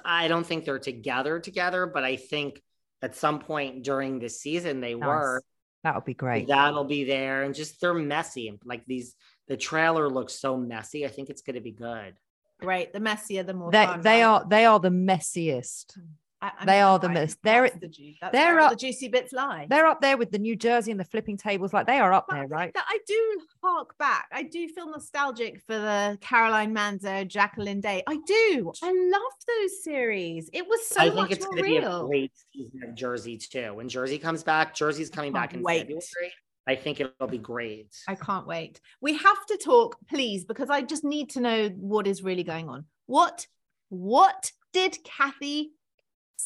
[0.04, 2.62] I don't think they're together together, but I think
[3.02, 5.08] at some point during the season they Nice.
[5.08, 5.42] were.
[5.84, 6.48] That would be great.
[6.48, 7.44] That'll be there.
[7.44, 8.48] And just they're messy.
[8.48, 9.16] And like these,
[9.48, 11.06] the trailer looks so messy.
[11.06, 12.16] I think it's going to be good.
[12.60, 12.94] Great.
[12.94, 14.02] The messier, the more They, fun.
[14.02, 14.28] they right?
[14.28, 15.98] are they are the messiest.
[16.00, 16.08] Mm.
[16.44, 17.38] I, I They mean, are the right, myth.
[17.42, 19.66] They're- that's the ju- that's they're up- the juicy bits lie.
[19.70, 21.72] They're up there with the New Jersey and the flipping tables.
[21.74, 22.72] Like they are up But there, right?
[22.76, 24.28] I do hark back.
[24.32, 28.04] I do feel nostalgic for the Caroline Manzo, Jacqueline Day.
[28.08, 28.74] I do.
[28.84, 30.50] I love those series.
[30.52, 32.08] It was so I think much it's more going to be a real.
[32.08, 33.74] great season of Jersey too.
[33.74, 35.82] When Jersey comes back, Jersey's coming back in wait.
[35.84, 36.34] February.
[36.68, 37.94] I think it'll be great.
[38.08, 38.80] I can't wait.
[39.02, 42.68] We have to talk, please, because I just need to know what is really going
[42.70, 42.86] on.
[43.06, 43.48] What
[43.90, 45.72] what did Kathy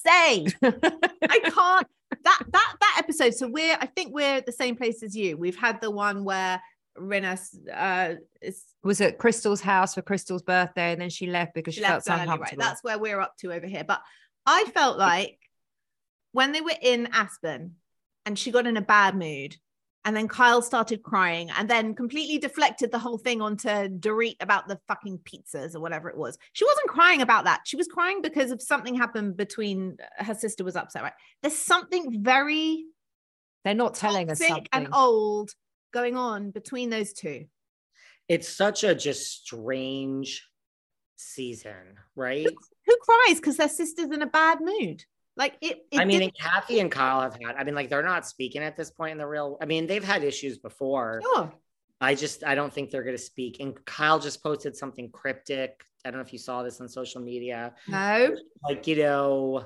[0.06, 0.48] say?
[0.64, 1.88] I can't
[2.24, 3.34] that that that episode.
[3.34, 5.38] So we're I think we're at the same place as you.
[5.38, 6.62] We've had the one where
[6.98, 7.40] Rinna
[7.74, 11.82] uh is Was at Crystal's house for Crystal's birthday, and then she left because she,
[11.82, 12.24] she felt early, right?
[12.24, 12.64] uncomfortable.
[12.64, 13.84] That's where we're up to over here.
[13.84, 14.02] But
[14.46, 15.38] I felt like
[16.32, 17.76] when they were in Aspen
[18.26, 19.56] and she got in a bad mood,
[20.06, 24.68] and then Kyle started crying and then completely deflected the whole thing onto Dorit about
[24.68, 26.38] the fucking pizzas or whatever it was.
[26.54, 27.62] She wasn't crying about that.
[27.66, 31.14] She was crying because of something happened between uh, her sister was upset, right?
[31.42, 32.86] There's something very
[33.66, 34.70] They're not telling us toxic something.
[34.72, 35.52] and old
[35.94, 37.46] going on between those two.
[38.30, 40.48] It's such a just strange
[41.18, 42.48] season, right?
[42.86, 45.04] Who cries because their sister's in a bad mood?
[45.38, 48.02] Like it, it I mean, and Kathy and Kyle have had, I mean, like they're
[48.02, 51.22] not speaking at this point in the real, I mean, they've had issues before.
[51.24, 51.54] Sure.
[52.02, 53.60] I just, I don't think they're going to speak.
[53.60, 55.84] And Kyle just posted something cryptic.
[56.04, 57.74] I don't know if you saw this on social media.
[57.88, 58.36] No.
[58.68, 59.66] Like, you know,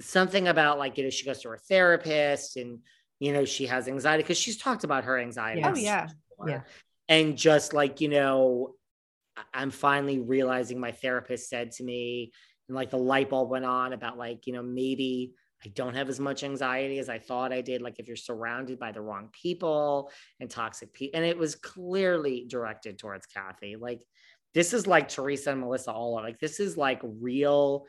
[0.00, 2.80] something about like, you know, she goes to her therapist and,
[3.20, 5.60] you know, she has anxiety because she's talked about her anxiety.
[5.60, 5.74] Yes.
[5.76, 6.06] Oh yeah.
[6.28, 6.48] before.
[6.50, 6.60] Yeah.
[7.08, 8.74] And just like, you know,
[9.52, 12.32] I'm finally realizing my therapist said to me,
[12.68, 16.08] and like the light bulb went on about like, you know, maybe I don't have
[16.08, 17.82] as much anxiety as I thought I did.
[17.82, 22.44] Like if you're surrounded by the wrong people and toxic people, and it was clearly
[22.48, 23.76] directed towards Kathy.
[23.76, 24.04] Like
[24.52, 27.86] this is like Teresa and Melissa all are like this is like real,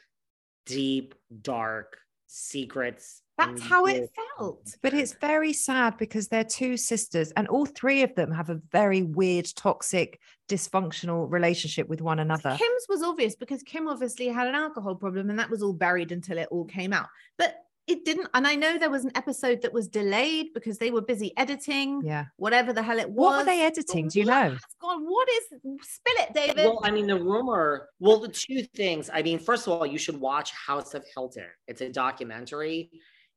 [0.66, 3.22] deep, dark secrets.
[3.38, 4.76] That's mm, how it felt.
[4.82, 8.62] But it's very sad because they're two sisters, and all three of them have a
[8.71, 12.56] very weird, toxic, dysfunctional relationship with one another.
[12.58, 16.12] Kim's was obvious because Kim obviously had an alcohol problem and that was all buried
[16.12, 17.08] until it all came out.
[17.38, 17.56] But
[17.88, 18.28] it didn't.
[18.34, 22.02] And I know there was an episode that was delayed because they were busy editing,
[22.04, 22.26] Yeah.
[22.38, 23.15] whatever the hell it was.
[23.15, 24.08] What were they But editing?
[24.08, 24.50] Do you know?
[24.52, 25.04] has gone?
[25.06, 25.43] What is
[25.84, 26.65] spill it, David?
[26.65, 29.10] Well, I mean, the rumor, well, the two things.
[29.13, 31.45] I mean, first of all, you should watch House of Hilton.
[31.67, 32.89] It's a documentary.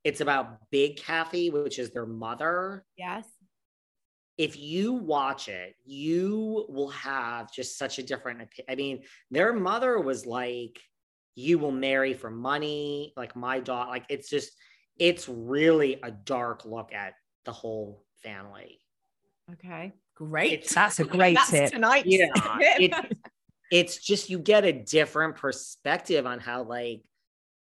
[0.05, 2.85] It's about Big Kathy, which is their mother.
[2.97, 3.27] yes.
[4.37, 8.67] If you watch it, you will have just such a different opinion.
[8.71, 10.79] I mean, their mother was like,
[11.35, 13.91] you will marry for money, like my daughter.
[13.91, 14.53] Like, it's just,
[14.97, 18.79] it's really a dark look at the whole family.
[19.55, 19.93] Okay.
[20.15, 20.53] Great.
[20.53, 21.73] It's- That's a great That's tip.
[21.73, 22.29] tonight's Yeah,
[22.61, 23.19] it-
[23.73, 27.03] it's just you get a different perspective on how like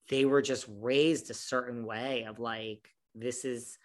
[0.09, 3.79] they were just raised a certain way of like this is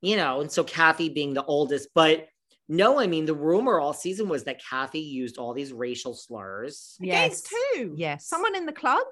[0.00, 2.26] you know and so kathy being the oldest but
[2.68, 6.96] no i mean the rumor all season was that kathy used all these racial slurs
[7.00, 7.42] Yes,
[7.74, 7.94] who?
[7.96, 8.26] Yes.
[8.26, 9.02] Someone in the club?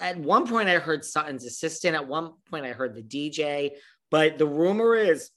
[0.00, 3.72] at one point i heard sutton's assistant at one point i heard the dj
[4.10, 5.30] but the rumor is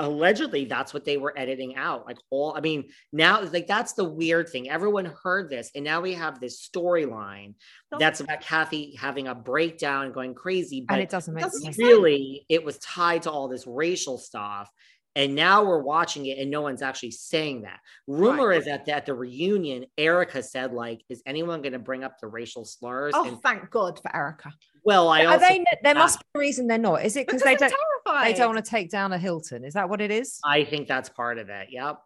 [0.00, 4.04] allegedly that's what they were editing out like all i mean now like that's the
[4.04, 7.54] weird thing everyone heard this and now we have this storyline
[7.98, 11.60] that's about kathy having a breakdown and going crazy but and it doesn't make doesn't
[11.62, 11.78] sense.
[11.78, 14.70] really it was tied to all this racial stuff
[15.16, 18.58] and now we're watching it and no one's actually saying that rumor Right.
[18.58, 22.28] is that at the reunion erika said like is anyone going to bring up the
[22.28, 24.54] racial slurs Oh, and thank God for Erika.
[24.84, 25.64] well i Are also they?
[25.82, 25.98] There ah.
[25.98, 27.04] must be a reason they're not.
[27.04, 27.72] Is it because they don't?
[28.24, 29.64] They don't want to take down a Hilton.
[29.64, 30.38] Is that what it is?
[30.44, 31.98] i think that's part of it yep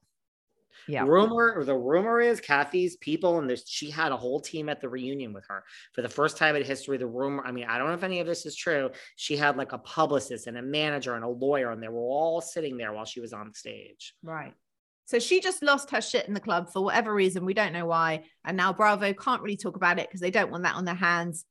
[0.86, 1.04] Yeah.
[1.06, 4.80] rumor or the rumor is kathy's people and there's she had a whole team at
[4.80, 7.78] the reunion with her for the first time in history the rumor i mean i
[7.78, 10.62] don't know if any of this is true she had like a publicist and a
[10.62, 14.14] manager and a lawyer and they were all sitting there while she was on stage
[14.22, 14.54] Right.
[15.06, 17.44] So she just lost her shit in the club for whatever reason.
[17.44, 18.24] We don't know why.
[18.42, 20.94] And now Bravo can't really talk about it because they don't want that on their
[20.94, 21.44] hands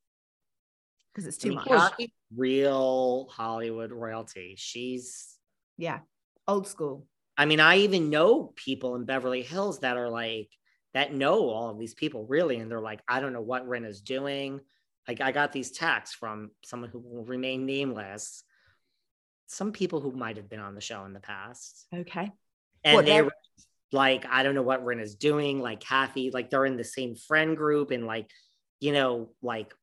[1.13, 1.93] because it's I too mean, much.
[2.35, 5.37] Real hollywood royalty she's
[5.77, 5.99] Yeah.
[6.47, 7.07] Old school.
[7.37, 10.49] i mean i even know people in beverly hills that are like
[10.93, 13.85] that know all of these people really and they're like i don't know what ren
[13.85, 14.59] is doing
[15.07, 18.43] like i got these texts from someone who will remain nameless
[19.47, 22.31] some people who might have been on the show in the past Okay.
[22.83, 23.31] and they they're- were
[23.91, 27.15] like i don't know what ren is doing like kathy like they're in the same
[27.15, 28.27] friend group and like
[28.79, 29.73] you know like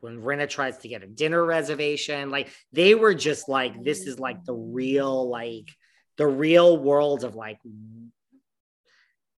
[0.00, 4.18] when Rinna tries to get a dinner reservation like they were just like this is
[4.18, 5.68] like the real like
[6.16, 7.58] the real world of like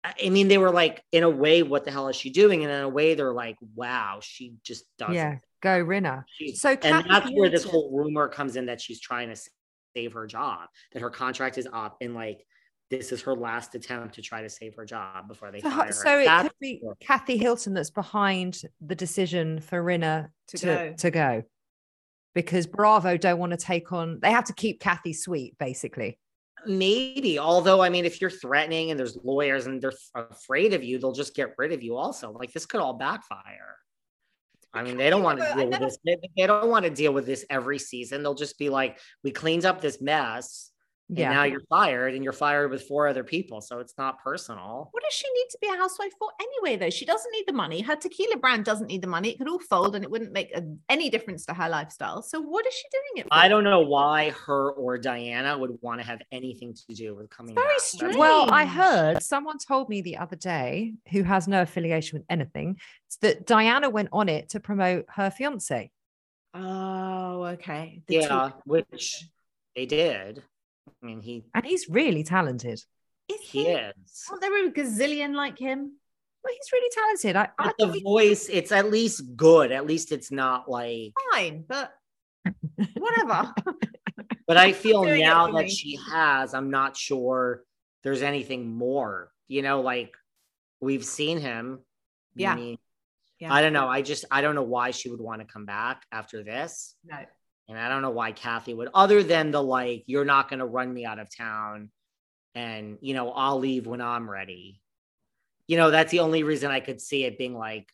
[0.03, 2.63] I mean, they were like, in a way, what the hell is she doing?
[2.63, 5.37] And in a way, they're like, wow, she just doesn't Yeah.
[5.61, 6.25] go Rinna.
[6.27, 9.41] She's- So and that's where this whole rumor comes in that she's trying to
[9.95, 12.45] save her job, that her contract is up, and like
[12.89, 15.85] this is her last attempt to try to save her job before they So, fire
[15.87, 15.91] her.
[15.91, 20.57] so it That's could be what- Kathy Hilton that's behind the decision for Rinna To
[20.57, 20.93] to, go.
[20.97, 21.43] to go.
[22.35, 26.19] Because Bravo don't want to take on, they have to keep Kathy sweet, basically.
[26.65, 30.97] Maybe, although I mean, if you're threatening and there's lawyers and they're afraid of you,
[30.97, 31.95] they'll just get rid of you.
[31.97, 33.75] Also, like this could all backfire.
[34.73, 35.97] I mean, they don't want to deal with this.
[36.05, 38.23] They, they don't want to deal with this every season.
[38.23, 40.71] They'll just be like, "We cleaned up this mess,
[41.09, 41.31] and Yeah.
[41.33, 45.03] now you're fired, and you're fired with four other people, so it's not personal." What
[45.03, 46.89] does she need to be a housewife for anyway, though?
[46.89, 47.81] She doesn't need the money.
[47.81, 49.29] Her tequila brand doesn't need the money.
[49.31, 52.21] It could all fold and it wouldn't make a, any difference to her lifestyle.
[52.21, 53.29] So, what is she doing it for?
[53.33, 57.29] I don't know why her or Diana would want to have anything to do with
[57.29, 57.53] coming.
[57.55, 57.79] very back.
[57.81, 58.15] strange.
[58.15, 62.79] Well, I heard someone told me the other day, who has no affiliation with anything,
[63.21, 65.91] that Diana went on it to promote her fiance.
[66.53, 68.01] Oh, okay.
[68.07, 69.25] The Yeah, two- which
[69.75, 70.43] they did.
[70.87, 72.81] I mean, he And he's really talented.
[73.29, 73.93] Is he is.
[74.29, 75.93] Aren't there a gazillion like him?
[76.43, 77.35] Well, he's really talented.
[77.37, 79.71] I, I the think- voice, it's at least good.
[79.71, 81.13] At least it's not like.
[81.31, 81.93] Fine, but
[82.97, 83.53] whatever.
[84.45, 85.69] But I feel now that me.
[85.69, 87.63] she has, I'm not sure
[88.03, 89.31] there's anything more.
[89.47, 90.13] You know, like
[90.81, 91.79] we've seen him.
[92.37, 92.55] I Yeah.
[92.55, 92.77] mean,
[93.39, 93.53] Yeah.
[93.53, 93.87] I don't know.
[93.87, 96.95] I just I don't know why she would want to come back after this.
[97.05, 97.17] no.
[97.69, 100.65] And I don't know why Kathy would, other than the like, you're not going to
[100.65, 101.89] run me out of town
[102.55, 104.81] and, you know, I'll leave when I'm ready.
[105.67, 107.89] You know, that's the only reason I could see it being like,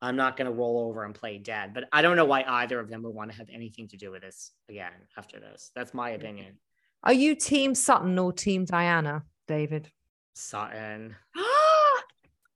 [0.00, 1.74] I'm not going to roll over and play dead.
[1.74, 4.10] But I don't know why either of them would want to have anything to do
[4.10, 5.70] with this again after this.
[5.74, 6.16] That's my mm.
[6.16, 6.58] opinion.
[7.02, 9.90] Are you Team Sutton or Team Diana, David?
[10.34, 11.16] Sutton.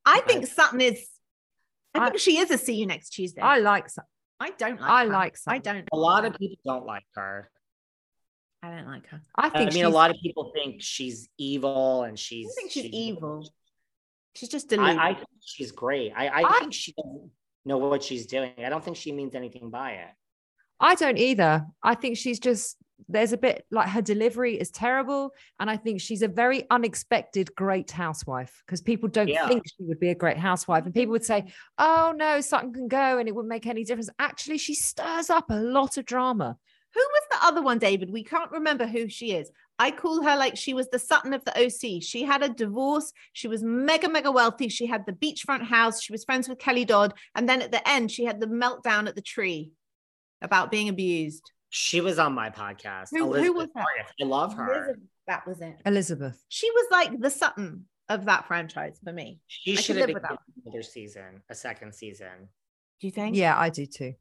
[0.06, 1.06] I think Sutton is.
[1.94, 3.40] I I- think she is a see you next Tuesday.
[3.40, 4.08] I like Sutton.
[4.40, 5.12] I don't like I her.
[5.12, 5.88] like I don't.
[5.92, 7.50] A lot of people don't like her.
[8.62, 9.20] I don't like her.
[9.36, 9.70] I think.
[9.72, 12.46] I mean, a lot of people think she's evil and I she's.
[12.46, 13.48] don't think she's, she's- evil.
[14.34, 14.98] She's just deluded.
[14.98, 16.12] I, I think she's great.
[16.16, 17.30] I, I, I- think she doesn't
[17.64, 18.52] know what she's doing.
[18.58, 20.08] I don't think she means anything by it.
[20.80, 21.66] I don't either.
[21.82, 22.76] I think she's just
[23.08, 27.54] there's a bit like her delivery is terrible, and I think she's a very unexpected
[27.54, 29.46] great housewife because people don't Yeah.
[29.46, 31.44] think she would be a great housewife, and people would say,
[31.76, 35.50] "Oh no, Sutton can go, and it wouldn't make any difference." Actually, she stirs up
[35.50, 36.56] a lot of drama.
[36.94, 38.10] Who was the other one, David?
[38.10, 39.50] We can't remember who she is.
[39.80, 42.00] I call her like she was the Sutton of the OC.
[42.00, 43.12] She had a divorce.
[43.32, 44.68] She was mega, mega wealthy.
[44.68, 46.00] She had the beachfront house.
[46.00, 47.12] She was friends with Kelly Dodd.
[47.34, 49.72] And then at the end, she had the meltdown at the tree
[50.42, 51.42] about being abused.
[51.70, 53.08] She was on my podcast.
[53.10, 53.84] Who- who was that?
[54.20, 54.72] I love her.
[54.72, 55.76] Elizabeth, That was it.
[55.86, 56.44] Elizabeth.
[56.48, 59.40] She was like the Sutton of that franchise for me.
[59.48, 60.40] She I should live have with been that.
[60.66, 62.48] another season, a second season.
[63.00, 63.34] Do you think?
[63.36, 64.14] Yeah, I do too.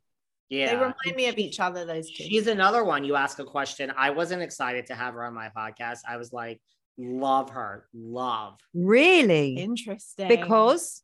[0.49, 0.67] Yeah.
[0.71, 2.23] They remind me of each other, those two.
[2.23, 3.03] She's another one.
[3.03, 3.91] You ask a question.
[3.97, 5.99] I wasn't excited to have her on my podcast.
[6.07, 6.61] I was like,
[6.97, 8.57] love her, love.
[8.73, 9.57] Really?
[9.57, 10.27] interesting.
[10.27, 11.01] Because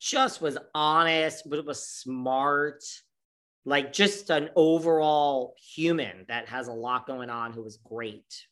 [0.00, 2.82] Just was honest, but it was smart.
[3.64, 8.46] Like just an overall human that has a lot going on who was great.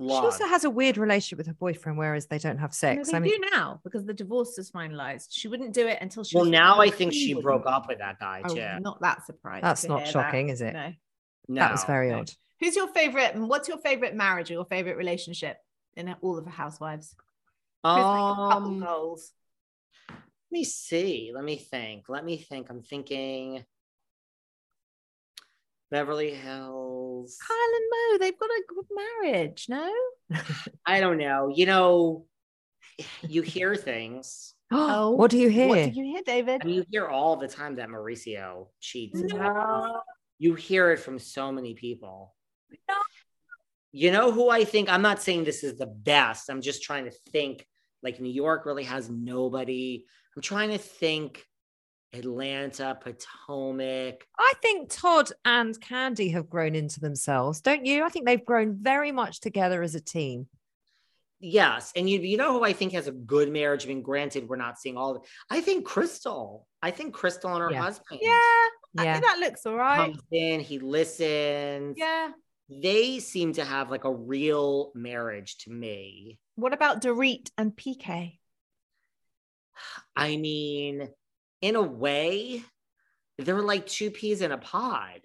[0.00, 3.10] she also has a weird relationship with her boyfriend, whereas they don't have No, sex.
[3.10, 5.28] they I mean, do now because the divorce is finalized.
[5.32, 6.34] She wouldn't do it until she.
[6.36, 7.42] well, was now I think she clean.
[7.42, 8.80] broke up with that guy Oh, too.
[8.80, 9.64] not that surprised.
[9.64, 10.72] That's not shocking, is it?
[10.72, 10.92] No.
[11.48, 11.60] No.
[11.60, 12.20] that was very no.
[12.20, 12.30] odd.
[12.60, 13.34] Who's your favorite?
[13.36, 15.58] What's your favorite marriage or your favorite relationship
[15.96, 17.14] in all of the housewives?
[17.82, 19.32] Who's like your couple Um, goals?
[20.08, 20.16] Let
[20.52, 21.32] me see.
[21.34, 22.08] Let me think.
[22.08, 22.70] Let me think.
[22.70, 23.64] I'm thinking
[25.90, 27.38] Beverly Hills.
[27.46, 29.92] Kyle and Mo, they've got a good marriage, no?
[30.86, 31.52] I don't know.
[31.54, 32.26] You know,
[33.22, 34.54] you hear things.
[34.72, 35.66] Oh, oh, what do you hear?
[35.66, 36.60] What did you hear, David?
[36.62, 39.18] I mean, you hear all the time that Mauricio cheats.
[39.20, 40.00] No.
[40.38, 42.36] You hear it from so many people.
[43.90, 44.88] You know who I think?
[44.88, 46.48] I'm not saying this is the best.
[46.48, 47.66] I'm just trying to think.
[48.00, 50.04] Like New York really has nobody.
[50.36, 51.44] I'm trying to think.
[52.12, 54.26] Atlanta, Potomac.
[54.38, 58.04] I think Todd and Kandi have grown into themselves, don't you?
[58.04, 60.48] I think they've grown very much together as a team.
[61.42, 63.86] Yes, and you you know who I think has a good marriage.
[63.86, 65.16] I mean, granted, we're not seeing all.
[65.16, 66.66] Of I think Crystal.
[66.82, 67.80] I think Crystal and her Yeah.
[67.80, 68.20] husband.
[68.22, 68.30] Yeah,
[68.98, 69.12] I Yeah.
[69.14, 70.12] think that looks all right.
[70.12, 71.96] comes in, he listens.
[71.96, 72.32] Yeah.
[72.68, 76.38] They seem to have like a real marriage to me.
[76.56, 78.38] What about Dorit and PK?
[80.14, 81.08] I mean,
[81.62, 82.62] in a way,
[83.38, 85.20] they're like two peas in a pod.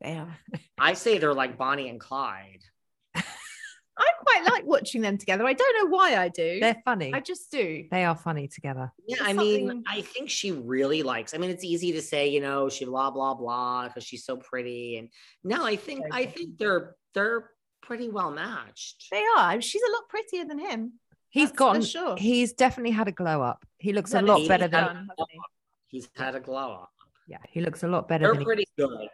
[0.00, 0.36] They are.
[0.78, 2.62] I say they're like Bonnie and Clyde.
[3.14, 5.44] I quite like watching them together.
[5.44, 6.58] I don't know why I do.
[6.60, 7.12] They're funny.
[7.12, 7.84] I just do.
[7.90, 8.90] they are funny together.
[9.06, 11.34] Yeah, There's I mean, something- I think she really likes.
[11.34, 14.36] I mean, it's easy to say, you know, she blah blah blah because she's so
[14.38, 14.96] pretty.
[14.96, 15.08] And
[15.44, 17.50] no, I think I think they're they're
[17.82, 19.08] pretty well matched.
[19.10, 19.60] They are.
[19.60, 20.92] She's a lot prettier than him.
[21.30, 21.82] He's That's for gotten.
[21.82, 22.16] sure.
[22.16, 23.64] He's definitely had a glow up.
[23.78, 24.84] He looks a lot better he's than.
[24.84, 24.94] done.
[24.96, 25.38] done, hasn't he?
[25.86, 26.90] He's had a glow up.
[27.28, 28.40] Yeah, he looks a lot better They're than.
[28.40, 29.08] he- pretty good.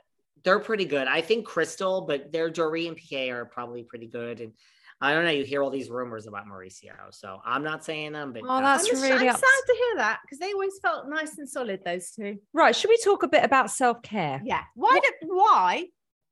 [0.44, 1.08] They're pretty good.
[1.08, 4.40] I think Crystal, but their Dorit and PK are probably pretty good.
[4.40, 4.52] And
[5.00, 5.30] I don't know.
[5.30, 8.88] You hear all these rumors about Mauricio, so I'm not saying them, but Oh, that's
[8.90, 11.80] I'm, really I'm ups- sad to hear that because they always felt nice and solid.
[11.84, 12.38] Those two.
[12.54, 12.74] Right.
[12.74, 14.40] Should we talk a bit about self care?
[14.44, 14.62] Yeah.
[14.74, 15.86] Why do why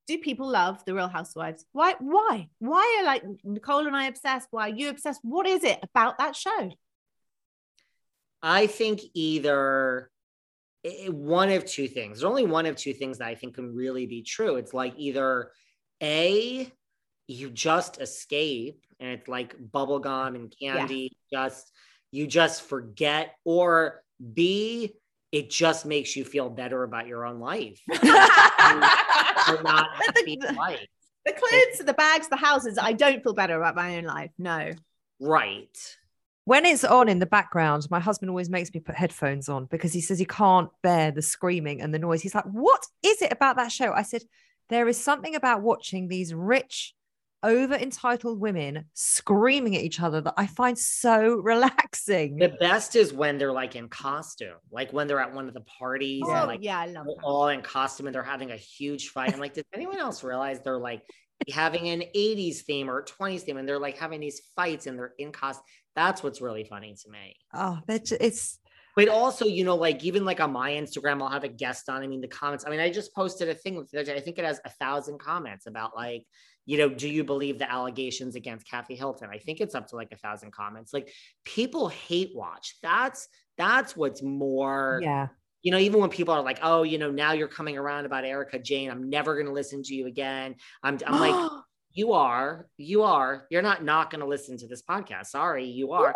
[0.06, 1.64] do people love the Real Housewives?
[1.72, 4.48] Why why why are like Nicole and I obsessed?
[4.50, 5.20] Why are you obsessed?
[5.22, 6.70] What is it about that show?
[8.42, 10.10] I think either
[11.08, 12.18] one of two things.
[12.18, 14.56] There's only one of two things that I think can really be true.
[14.56, 15.50] It's like either
[16.02, 16.70] A,
[17.26, 21.72] you just escape and it's like bubblegum and candy, just
[22.10, 24.94] you just forget, or B,
[25.34, 27.80] it just makes you feel better about your own life.
[27.92, 28.02] You're
[29.62, 30.86] not But the- life.
[31.26, 32.78] The clothes, the bags, the houses.
[32.78, 34.30] I don't feel better about my own life.
[34.38, 34.70] No.
[35.20, 35.96] Right.
[36.44, 39.92] When it's on in the background, my husband always makes me put headphones on because
[39.94, 42.20] he says he can't bear the screaming and the noise.
[42.20, 43.92] He's like, What is it about that show?
[43.92, 44.22] I said,
[44.68, 46.94] There is something about watching these rich,
[47.44, 52.36] over entitled women screaming at each other that I find so relaxing.
[52.36, 55.60] The best is when they're like in costume, like when they're at one of the
[55.60, 59.10] parties Oh and like yeah, I love all in costume and they're having a huge
[59.10, 59.32] fight.
[59.32, 61.02] I'm like, does anyone else realize they're like
[61.50, 65.12] having an 80s theme or 20s theme and they're like having these fights and they're
[65.18, 65.64] in costume?
[65.94, 67.36] That's what's really funny to me.
[67.52, 68.58] Oh, they're it's
[68.96, 72.02] But also, you know, like even like on my Instagram, I'll have a guest on.
[72.02, 72.64] I mean, the comments.
[72.66, 74.16] I mean, I just posted a thing the other day.
[74.16, 76.24] I think it has a thousand comments about like,
[76.66, 79.30] you know, do you believe the allegations against Kathy Hilton?
[79.30, 80.92] I think it's up to like a thousand comments.
[80.92, 81.10] Like
[81.44, 82.76] people hate watch.
[82.82, 85.28] That's that's what's more yeah.
[85.62, 88.24] you know, even when people are like, oh, you know, now you're coming around about
[88.24, 90.56] Erika Jayne, I'm never going to listen to you again.
[90.82, 91.50] I'm, I'm like,
[91.96, 95.26] you are, you are, you're not not going to listen to this podcast.
[95.26, 96.12] Sorry, you are.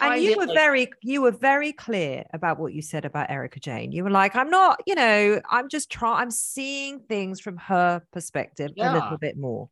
[0.00, 3.58] And you were like- very you were very clear about what you said about Erika
[3.60, 3.90] Jayne.
[3.92, 8.02] You were like, I'm not, you know, I'm just trying I'm seeing things from her
[8.12, 9.68] perspective a little bit more.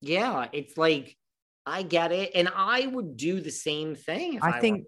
[0.00, 1.16] yeah, it's like,
[1.66, 2.30] I get it.
[2.34, 4.34] And I would do the same thing.
[4.34, 4.86] If I, I think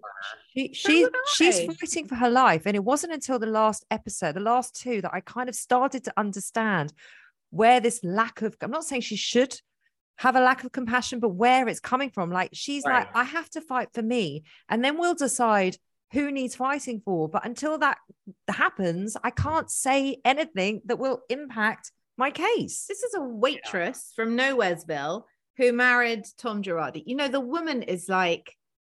[0.51, 2.63] she she she's fighting for her life.
[2.65, 6.03] And it wasn't until the last episode, the last two, that I kind of started
[6.05, 6.91] to understand
[7.53, 9.55] where this lack of I'm not saying she should
[10.17, 12.31] have a lack of compassion, but where it's coming from.
[12.31, 13.05] Like she's Right.
[13.05, 14.43] like, I have to fight for me.
[14.69, 15.77] And then we'll decide
[16.11, 17.27] who needs fighting for.
[17.29, 17.97] But until that
[18.47, 22.85] happens, I can't say anything that will impact my case.
[22.87, 25.23] This is a waitress from Nowheresville
[25.57, 27.03] who married Tom Girardi.
[27.05, 28.55] You know, the woman is like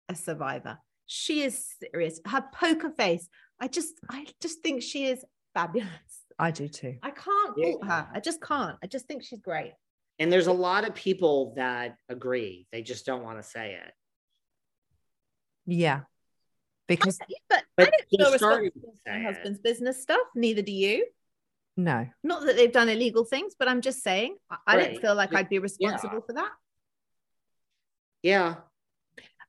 [0.09, 0.77] a survivor.
[1.05, 2.19] She is serious.
[2.27, 3.27] Her poker face.
[3.59, 5.23] I just, I just think she is
[5.53, 6.22] fabulous.
[6.43, 6.97] I do too.
[7.01, 7.71] I can't Yeah.
[7.71, 8.09] fault her.
[8.13, 8.77] I just can't.
[8.83, 9.71] I just think she's great.
[10.19, 12.67] And there's a lot of people that agree.
[12.71, 13.93] They just don't want to say it.
[15.65, 16.01] Yeah.
[16.87, 17.17] Because
[17.49, 19.23] But, But I don't they're feel responsible for my say it.
[19.35, 20.27] husband's business stuff.
[20.35, 21.05] Neither do you.
[21.77, 22.07] no.
[22.23, 25.31] Not that they've done illegal things, but I'm just saying I, I don't feel like
[25.31, 25.39] Yeah.
[25.39, 26.51] I'd be responsible for that.
[28.21, 28.55] Yeah.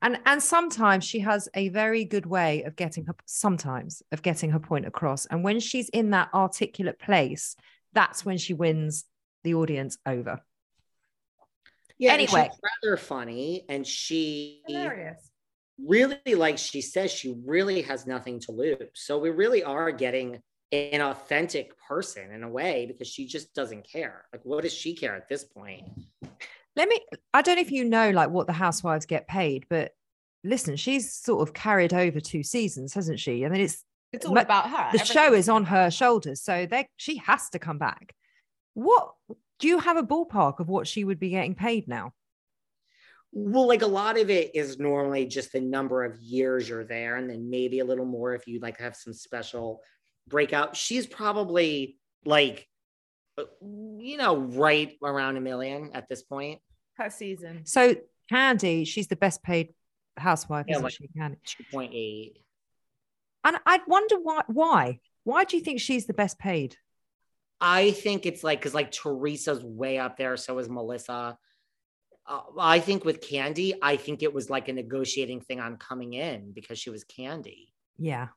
[0.05, 4.51] And and sometimes she has a very good way of getting her sometimes of getting
[4.51, 7.55] her point across and when she's in that articulate place
[7.93, 9.05] that's when she wins
[9.43, 10.39] the audience over
[11.97, 12.13] Yeah.
[12.13, 12.49] Anyway.
[12.51, 13.65] she's rather funny.
[13.69, 15.31] And she Hilarious.
[15.79, 18.89] really, like she says, she really has nothing to lose.
[18.93, 20.41] So we really are getting
[20.71, 24.25] an authentic person in a way because she just doesn't care.
[24.33, 25.83] Like, what does she care at this point?
[26.75, 26.99] Let me
[27.33, 29.91] i don't know if you know like what the housewives get paid but
[30.43, 34.33] listen she's sort of carried over two seasons hasn't she i mean it's It's all
[34.33, 34.89] Ma- about her.
[34.97, 38.13] the show is on her shoulders so they she has to come back
[38.73, 39.13] what
[39.59, 42.11] do you have a ballpark of what she would be getting paid now
[43.31, 47.17] Well, like a lot of it is normally just the number of years you're there,
[47.17, 49.81] and then maybe a little more if you like to have some special
[50.27, 50.75] breakout.
[50.77, 52.67] She's probably like,
[53.61, 56.61] you know, right around a million at this point.
[56.97, 57.65] per season.
[57.65, 57.95] so
[58.31, 59.73] Kandi she's the best paid
[60.17, 61.37] housewife Yeah, isn't like- she Kandi
[61.73, 62.31] 2.8.
[63.43, 64.41] And I'd wonder why.
[64.47, 64.99] Why?
[65.23, 66.77] Why do you think she's the best paid?
[67.61, 71.37] I think it's like because like Teresa's way up there, so is Melissa.
[72.27, 76.13] Uh, I think with Kandi, I think it was like a negotiating thing on coming
[76.13, 77.67] in because she was Kandi.
[77.99, 78.29] Yeah.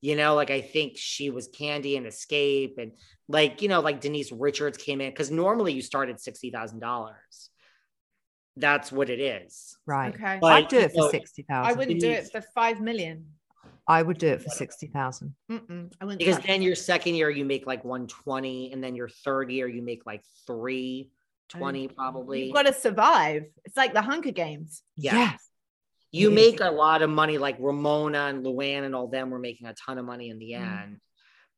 [0.00, 2.92] You know, like I think she was Kandi and Xscape, and
[3.28, 6.80] like you know, like Denise Richards came in because normally you start at sixty thousand
[6.80, 7.50] dollars.
[8.56, 9.76] that's what it is.
[9.86, 10.14] Right.
[10.14, 10.38] Okay.
[10.40, 13.26] But, I'd do it you know, for sixty I wouldn't do it for five million.
[13.88, 15.34] I would do it for sixty thousand.
[15.50, 16.18] Mm-mm, I wouldn't.
[16.18, 19.82] Because then your second year you make like 120, and then your third year you
[19.82, 21.96] make like 320 it.
[21.96, 22.44] probably.
[22.46, 23.44] You've got to survive.
[23.64, 24.82] It's like the Hunger Games.
[24.96, 25.14] Yeah.
[25.14, 25.48] Yes.
[26.12, 29.66] You make a lot of money like ramona and luann and all them were making
[29.66, 30.82] a ton of money in the Mm.
[30.82, 30.96] end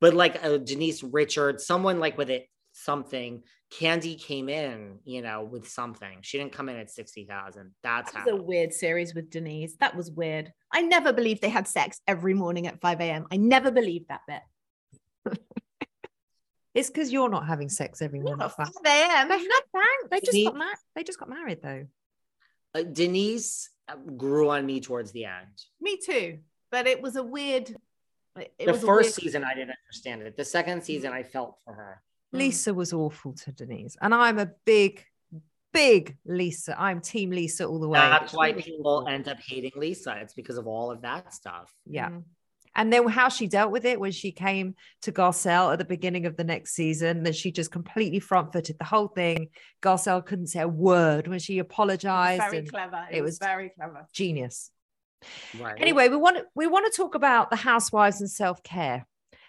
[0.01, 5.42] but like uh, denise richards someone like with it something Kandi came in you know
[5.44, 9.28] with something she didn't come in at 60000 that's That how a weird series with
[9.30, 9.74] Denise.
[9.80, 10.53] That was weird.
[10.72, 13.26] I never believed they had sex every morning at 5 a.m.
[13.30, 15.38] I never believed that bit.
[16.74, 18.42] It's because you're not having sex every morning.
[18.44, 19.28] at 5 a.m.
[19.28, 20.05] No thanks.
[20.11, 20.76] They just Me- got married.
[20.94, 21.86] They just got married though.
[22.74, 23.70] uh, denise
[24.16, 26.39] grew on me towards the end Me too.
[26.70, 27.70] But it was a weird.
[28.36, 31.22] It it the was first weird- season i didn't understand it the second season i
[31.22, 32.03] felt for her
[32.34, 32.39] Mm.
[32.41, 35.03] Lisa was awful to Denise, and I'm a big,
[35.72, 36.78] big Lisa.
[36.78, 37.99] I'm Team Lisa all the way.
[37.99, 42.11] that's why people end up hating lisa it's because of all of that stuff Yeah.
[42.11, 42.24] Mm.
[42.75, 46.27] And then how she dealt with it when she came to Garcelle at the beginning
[46.27, 49.49] of the next season, that she just completely front footed the whole thing.
[49.83, 52.43] Garcelle couldn't say a word when she apologized.
[52.43, 53.07] Very and clever.
[53.11, 54.07] It, it was, was- very clever.
[54.12, 54.71] genius.
[55.59, 59.07] right Anyway, we want to, we want to talk about the housewives and self care.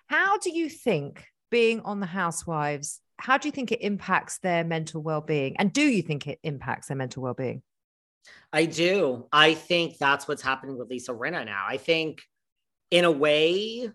[0.08, 3.00] How do you think being on the housewives?
[3.18, 5.58] How do you think it impacts their mental well being?
[5.58, 7.62] And do you think it impacts their mental well being?
[8.52, 9.28] I do.
[9.32, 11.66] I think that's what's happening with Lisa Rinna now.
[11.68, 12.22] I think,
[12.92, 13.92] in a way,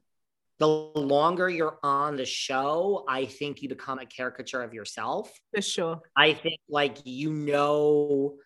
[0.59, 5.33] the longer you're on the show, I think you become a caricature of yourself.
[5.55, 6.03] For sure.
[6.17, 8.37] I think, like, you know,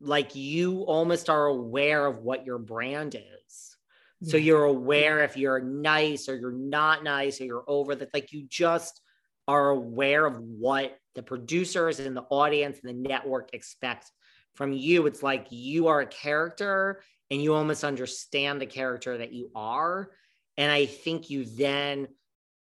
[0.00, 3.76] like you almost are aware of what your brand is.
[4.24, 4.42] So Yeah.
[4.44, 8.46] you're aware if you're nice or you're not nice or you're over that, like, you
[8.48, 9.00] just
[9.46, 14.10] are aware of what the producers and the audience and the network expect
[14.54, 15.06] from you.
[15.06, 17.00] It's like you are a character
[17.30, 20.10] and you almost understand the character that you are.
[20.56, 22.08] And I think you then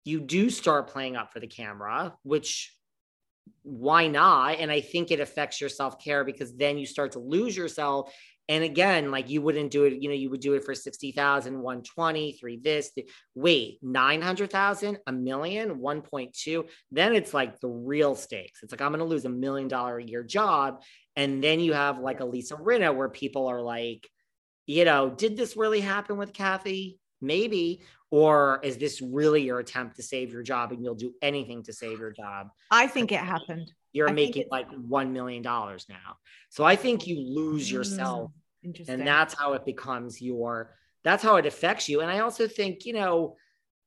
[0.04, 2.74] you do start playing up for the camera, which
[3.62, 4.58] why not?
[4.58, 8.14] And I think it affects your self-care because then you start to lose yourself.
[8.48, 11.54] And again, like you wouldn't do it, you know, you would do it for 60,000,
[11.54, 16.68] 120, three this, th- wait, 900,000, a million, 1.2.
[16.90, 18.62] Then it's like the real stakes.
[18.62, 20.82] It's like, I'm going to lose a million dollar a year job.
[21.16, 24.06] And then you have like a Lisa Rinna where people are like,
[24.66, 26.98] you know, did this really happen with Kathy?
[27.20, 27.82] Maybe.
[28.10, 31.72] Or is this really your attempt to save your job and you'll do anything to
[31.72, 32.48] save your job?
[32.70, 33.72] I think it happened.
[33.92, 36.16] You're I making like $1 million now.
[36.48, 38.30] So I think you lose yourself
[38.64, 39.00] Mm, Interesting.
[39.00, 42.86] and that's how it becomes your that's how it affects you and i also think
[42.86, 43.36] you know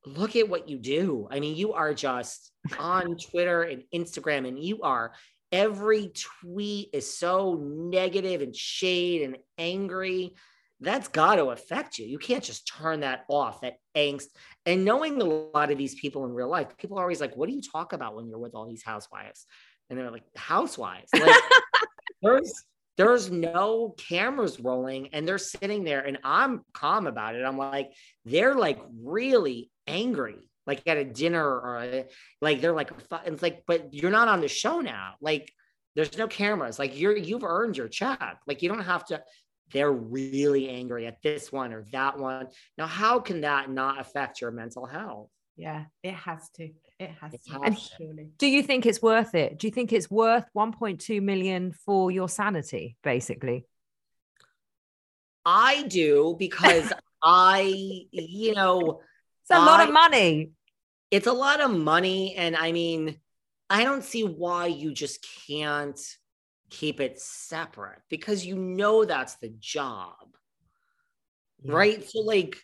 [0.06, 4.64] look at what you do i mean you are just on twitter and instagram and
[4.64, 5.14] you are
[5.52, 6.12] every
[6.42, 10.36] tweet is so negative and shade and angry
[10.80, 14.28] that's got to affect you you can't just turn that off that angst
[14.66, 17.50] and knowing a lot of these people in real life people are always like what
[17.50, 19.46] do you talk about when you're with all these housewives
[19.90, 21.36] and they're like housewives like
[22.22, 22.66] there's
[22.98, 27.44] there's no cameras rolling and they're sitting there and I'm calm about it.
[27.46, 27.92] I'm like,
[28.26, 32.06] they're like really angry, like at a dinner or a,
[32.42, 32.92] like they're like,
[33.26, 35.14] it's like, but you're not on the show now.
[35.22, 35.54] Like
[35.96, 36.80] there's no cameras.
[36.80, 38.40] Like you're, you've earned your check.
[38.48, 39.22] Like you don't have to,
[39.74, 42.48] they're really angry at this one or that one.
[42.78, 45.30] Now, how can that not affect your mental health?
[45.60, 46.70] yeah, it has to.
[47.00, 47.60] It has It to.
[47.64, 48.28] has to.
[48.38, 49.58] Do you think it's worth it?
[49.58, 53.66] Do you think it's worth 1.2 million for your sanity, basically?
[55.46, 56.92] I do because
[57.24, 57.62] I,
[58.12, 59.02] you know,
[59.42, 60.52] It's a lot of money.
[61.10, 63.18] it's a lot of money and i mean
[63.70, 66.00] i don't see why you just can't
[66.70, 70.36] keep it separate because you know that's the job
[71.64, 71.74] Yeah.
[71.74, 72.58] right so like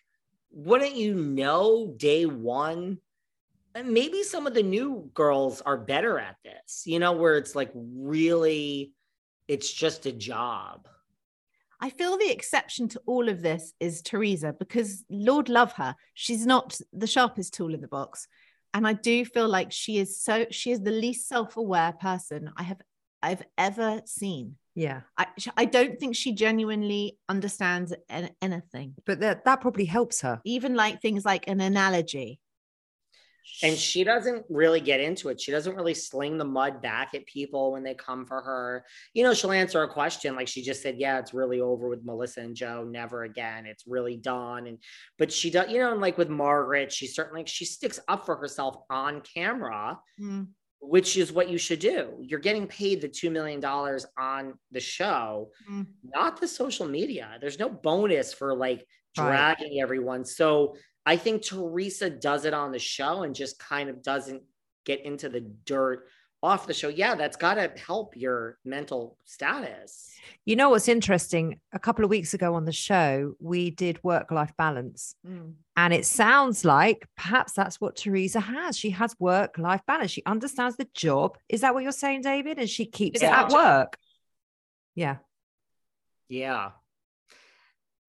[0.52, 3.00] wouldn't you know day one
[3.76, 7.56] and maybe some of the new girls are better at this you know where it's
[7.56, 8.94] like really
[9.48, 10.88] it's just a job
[11.82, 15.98] I feel the exception to all of this is Teresa because Lord love her.
[16.14, 18.26] She's not the sharpest tool in the box.
[18.74, 22.64] And I do feel like she is so she is the least self-aware person I
[22.64, 22.80] have
[23.24, 24.58] I've ever seen.
[24.76, 25.02] Yeah.
[25.18, 28.96] I I don't think she genuinely understands an, anything.
[29.06, 30.42] But that, that probably helps her.
[30.46, 32.40] Even like things like an analogy.
[33.62, 35.40] and she doesn't really get into it.
[35.40, 38.86] She doesn't really sling the mud back at people when they come for her.
[39.14, 42.06] You know, she'll answer a question like she just said, "Yeah, it's really over with
[42.06, 42.84] Melissa and Joe.
[42.90, 43.66] Never again.
[43.66, 44.78] It's really done." And
[45.18, 48.36] but she does, you know, and like with Margaret, she certainly she sticks up for
[48.38, 50.00] herself on camera.
[50.20, 50.48] Mm.
[50.86, 52.14] Which is what you should do.
[52.20, 53.64] You're getting paid the $2 million
[54.18, 55.88] on the show, Mm.
[56.04, 57.38] not the social media.
[57.40, 58.86] There's no bonus for like
[59.18, 59.28] Right.
[59.28, 60.26] dragging everyone.
[60.26, 60.76] So
[61.06, 64.42] I think Teresa does it on the show and just kind of doesn't
[64.86, 66.08] get into the dirt
[66.44, 66.90] off the show.
[66.90, 70.12] Yeah, that's got to help your mental status.
[70.44, 71.62] You know what's interesting?
[71.72, 75.16] A couple of weeks ago on the show, we did work life balance.
[75.26, 75.54] Mm.
[75.78, 78.78] And it sounds like perhaps that's what Teresa has.
[78.78, 80.12] She has work life balance.
[80.12, 81.38] She understands the job.
[81.48, 82.60] Is that what you're saying, David?
[82.60, 83.98] And she keeps it at work.
[84.96, 85.18] Yeah.
[86.28, 86.72] Yeah.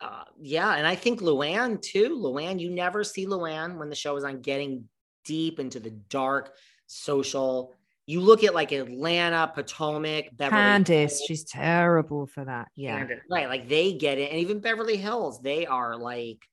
[0.00, 0.74] Uh, yeah.
[0.74, 2.18] And I think Luann too.
[2.20, 4.88] Luann, you never see Luann when the show is on getting
[5.24, 6.52] deep into the dark
[6.86, 7.74] social.
[8.06, 12.68] You look at like Atlanta, Potomac, Beverly Candice, Hills, she's terrible for that.
[12.76, 12.98] Yeah.
[12.98, 13.48] Candace, right.
[13.48, 14.30] Like they get it.
[14.30, 16.44] And even Beverly Hills, they are like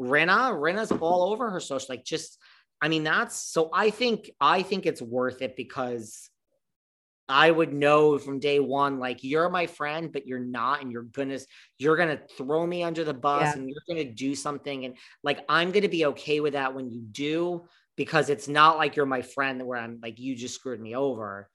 [0.00, 0.52] Rinna.
[0.52, 1.86] Rinna's all over her social.
[1.88, 2.38] Like just,
[2.80, 6.30] I mean, that's so I think I think it's worth it because
[7.28, 11.02] I would know from day one, like you're my friend, but you're not, and you're
[11.04, 11.38] gonna
[11.78, 13.52] you're gonna throw me under the bus Yeah.
[13.54, 14.84] and you're gonna do something.
[14.84, 17.66] And like I'm gonna be okay with that when you do,
[18.00, 21.50] because it's not like you're my friend where I'm like, you just screwed me over.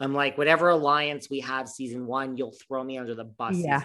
[0.00, 3.58] I'm like, whatever alliance we have season one, you'll throw me under the bus.
[3.58, 3.82] Yeah.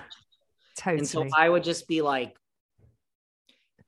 [0.77, 0.99] Totally.
[0.99, 2.37] And so I would just be like,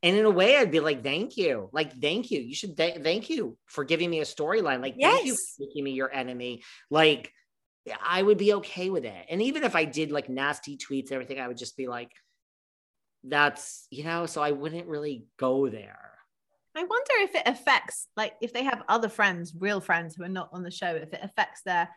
[0.04, 1.70] and in a way, I'd be like, thank you.
[1.72, 2.42] Like, thank you.
[2.42, 4.82] You should th- thank you for giving me a storyline.
[4.82, 5.56] Like, thank you Yes.
[5.56, 6.64] for making me your enemy.
[6.90, 7.32] Like,
[8.06, 9.26] I would be okay with it.
[9.30, 12.12] And even if I did like nasty tweets, and everything, I would just be like,
[13.24, 16.17] that's, you know, so I wouldn't really go there.
[16.78, 20.30] I wonder if it affects, like, if they have other friends, real friends who are
[20.30, 21.90] not on the show, if it affects their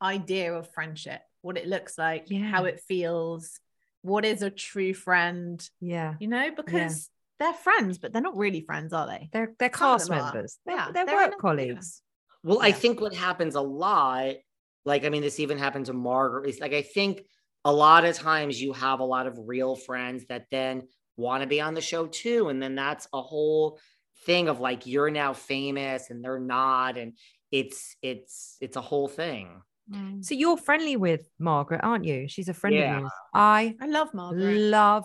[0.00, 2.44] idea of friendship, what it looks like, Yeah.
[2.44, 3.58] how it feels,
[4.02, 6.14] what is a true friend, yeah.
[6.20, 7.10] you know, because
[7.40, 9.28] they're friends, but they're not really friends, are they?
[9.32, 10.58] They're they're Some cast members.
[10.64, 11.40] They're, Yeah, they're they're work in a- yeah.
[11.40, 12.02] colleagues.
[12.44, 14.36] Well, I think what happens a lot,
[14.84, 17.22] like, I mean, this even happened to Margaret, is like, I think
[17.64, 20.84] a lot of times you have a lot of real friends that then
[21.16, 22.48] want to be on the show too.
[22.48, 23.78] And then that's a whole
[24.24, 26.96] thing of like, you're now famous and they're not.
[26.98, 27.14] And
[27.50, 29.60] it's, it's, it's a whole thing.
[29.92, 30.24] Mm.
[30.24, 32.28] So you're friendly with Margaret, aren't you?
[32.28, 32.94] She's a friend Yeah.
[32.96, 33.12] of yours.
[33.34, 34.56] I I love Margaret.
[34.56, 35.04] love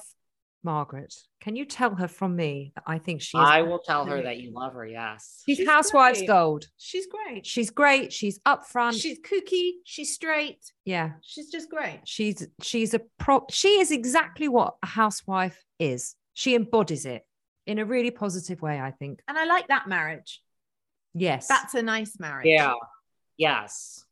[0.64, 1.14] Margaret.
[1.42, 4.38] Can you tell her from me that I think she I will tell her that
[4.38, 4.86] you love her.
[4.86, 5.44] Yes.
[5.48, 6.28] she's, She's housewives great.
[6.28, 6.66] gold.
[6.78, 7.46] She's great.
[7.46, 8.12] She's great.
[8.12, 9.00] She's upfront.
[9.00, 9.72] She's kooky.
[9.86, 10.60] She's straight.
[10.86, 11.12] yeah.
[11.22, 12.02] She's just great.
[12.06, 13.52] She's she's a prop.
[13.52, 16.16] She is exactly what a housewife is.
[16.34, 17.24] She embodies it
[17.66, 19.22] in a really positive way, I think.
[19.28, 20.42] And I like that marriage.
[21.14, 21.48] Yes.
[21.48, 22.48] That's a nice marriage.
[22.48, 22.74] Yeah.
[23.38, 24.04] Yes.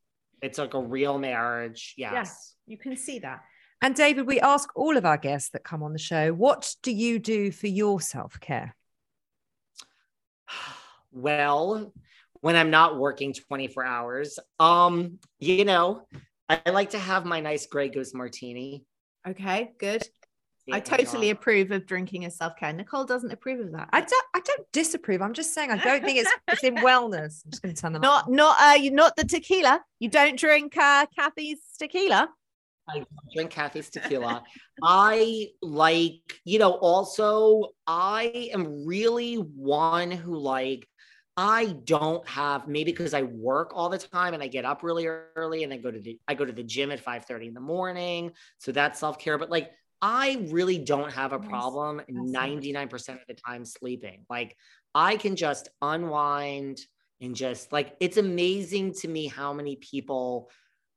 [0.42, 1.94] It's like a real marriage.
[1.98, 2.12] Yes.
[2.14, 2.56] Yes.
[2.66, 3.42] You can see that.
[3.82, 6.92] and David, we ask all of our guests that come on the show, what do
[6.92, 8.76] you do for your self-care?
[11.12, 11.94] well
[12.42, 16.02] when i'm not working 24 hours um you know
[16.50, 18.84] i like to have my nice gray goose martini
[19.26, 20.04] Okay, good.
[20.72, 21.34] I totally yeah.
[21.34, 22.72] approve of drinking as self care.
[22.72, 23.90] Nicole doesn't approve of that.
[23.92, 25.22] I don't I don't disapprove.
[25.22, 27.44] I'm just saying I don't think it's it's in wellness.
[27.44, 28.30] I'm just going to turn them not off.
[28.30, 29.82] not uh you not the tequila.
[30.00, 32.30] You don't drink uh Kathy's tequila.
[32.88, 33.04] I
[33.34, 34.44] drink Kathy's tequila.
[34.84, 40.88] I like, you know, also I am really one who like
[41.36, 45.08] I don't have maybe because I work all the time and I get up really
[45.08, 47.54] early and I go to the I go to the gym at 5 30 in
[47.54, 48.32] the morning.
[48.60, 49.38] So that's self-care.
[49.38, 49.72] But like
[50.06, 52.34] I really don't have a problem Awesome.
[52.34, 54.26] 99% of the time sleeping.
[54.30, 54.58] Like
[54.94, 56.80] I can just unwind
[57.22, 60.52] and just like it's amazing to me how many people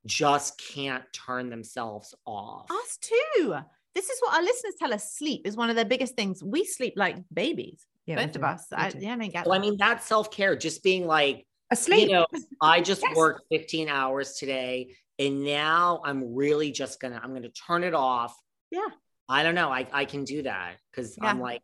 [0.07, 2.69] just can't turn themselves off.
[2.69, 3.55] Us too.
[3.95, 5.15] This is what our listeners tell us.
[5.15, 6.43] Sleep is one of their biggest things.
[6.43, 7.87] We sleep like babies.
[8.07, 8.67] Yeah, we both of us.
[8.73, 12.09] I, yeah, I don't get So I mean, that's self care, just being like, Asleep.
[12.09, 12.27] you know,
[12.61, 13.15] I just Yes.
[13.17, 18.37] worked 15 hours today and now I'm really just gonna, I'm gonna turn it off.
[18.71, 18.87] Yeah.
[19.29, 19.71] I don't know.
[19.71, 21.63] I, I can do that because I'm like,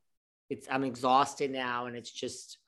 [0.51, 2.59] it's, I'm exhausted now and it's just,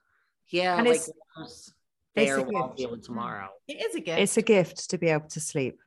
[0.48, 1.72] yeah, And like, it's- what's
[2.16, 3.04] it's a there, I'll gift.
[3.04, 3.48] tomorrow.
[3.66, 4.20] it is a gift.
[4.20, 5.80] it's a gift to be able to sleep.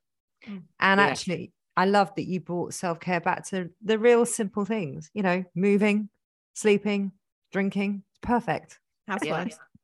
[0.46, 0.64] Mm.
[0.80, 1.08] And Yeah.
[1.08, 5.24] actually, I love that you brought self care back to the real simple things, you
[5.24, 6.10] know, moving,
[6.54, 7.14] sleeping,
[7.54, 8.04] drinking.
[8.12, 8.80] It's perfect.
[9.08, 9.56] Housewives.
[9.56, 9.77] But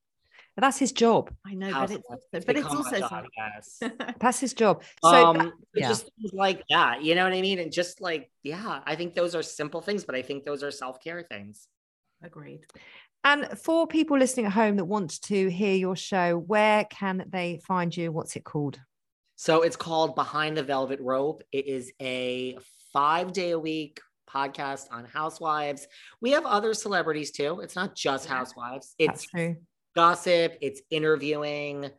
[0.62, 1.32] that's his job.
[1.45, 3.91] I know, House but it's of- also, but it's also job, yes.
[4.20, 4.84] That's his job.
[5.04, 5.88] So, um, that- yeah.
[5.88, 7.60] just things like that, you know what I mean?
[7.60, 10.72] And just like, yeah, I think those are simple things, but I think those are
[10.72, 11.68] self care things.
[12.24, 12.62] Agreed.
[13.26, 17.60] and for people listening at home that want to hear your show, where can they
[17.68, 18.12] find you?
[18.12, 18.80] What's it called?
[19.36, 21.43] So it's called Behind the Velvet Rope.
[21.51, 22.58] It is a
[22.93, 23.99] five day a week
[24.30, 25.88] podcast on housewives.
[26.22, 27.60] We have other celebrities too.
[27.62, 28.36] It's not just Yeah.
[28.36, 29.56] housewives, That's it's true.
[29.95, 31.89] Gossip, it's interviewing.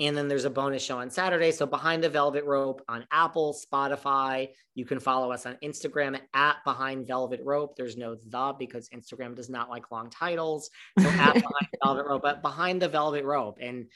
[0.00, 1.52] And then there's a bonus show on Saturday.
[1.52, 4.48] So Behind the Velvet Rope on Apple, Spotify.
[4.74, 7.76] You can follow us on Instagram at Behind Velvet Rope.
[7.76, 10.70] There's no the because Instagram does not like long titles.
[10.98, 13.58] So at Behind Velvet Rope, but Behind the Velvet Rope.
[13.60, 13.86] And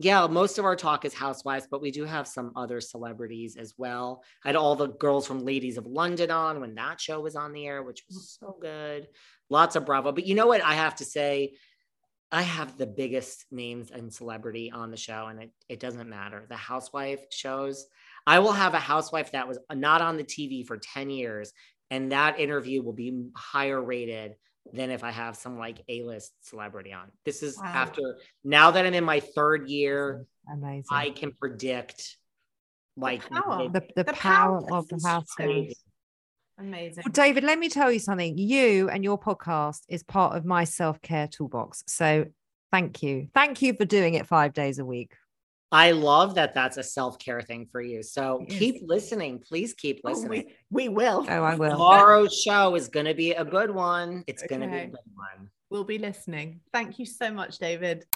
[0.00, 3.74] yeah, most of our talk is housewives, but we do have some other celebrities as
[3.76, 4.22] well.
[4.44, 7.52] I had all the girls from Ladies of London on when that show was on
[7.52, 8.46] the air, which was mm.
[8.46, 9.08] so good.
[9.50, 10.12] Lots of Bravo.
[10.12, 10.62] But you know what?
[10.62, 11.54] I have to say,
[12.30, 16.44] I have the biggest names and celebrity on the show, and it, it doesn't matter.
[16.48, 17.86] The housewife shows,
[18.26, 21.52] I will have a housewife that was not on the TV for 10 years,
[21.90, 24.34] and that interview will be higher rated
[24.74, 27.10] than if I have some like A list celebrity on.
[27.24, 27.64] This is Wow.
[27.64, 30.84] after now that I'm in my third year, Amazing.
[30.90, 32.18] I can predict
[32.96, 33.70] like power.
[33.70, 35.82] the, the, The power power of the housewives.
[36.58, 36.68] Crazy.
[36.70, 37.04] Amazing.
[37.06, 38.36] Well, David, let me tell you something.
[38.36, 41.84] You and your podcast is part of my self care toolbox.
[41.86, 42.26] So
[42.72, 43.28] thank you.
[43.34, 45.12] Thank you for doing it five days a week.
[45.70, 48.02] I love that that's a self care thing for you.
[48.02, 48.58] So It is.
[48.58, 49.38] keep listening.
[49.40, 50.44] Please keep Oh, listening.
[50.70, 51.26] we, we will.
[51.28, 51.72] Oh, I will.
[51.72, 54.24] Tomorrow's show is going to be a good one.
[54.26, 55.50] It's going to be a good one.
[55.70, 56.60] We'll be listening.
[56.72, 58.06] Thank you so much, David.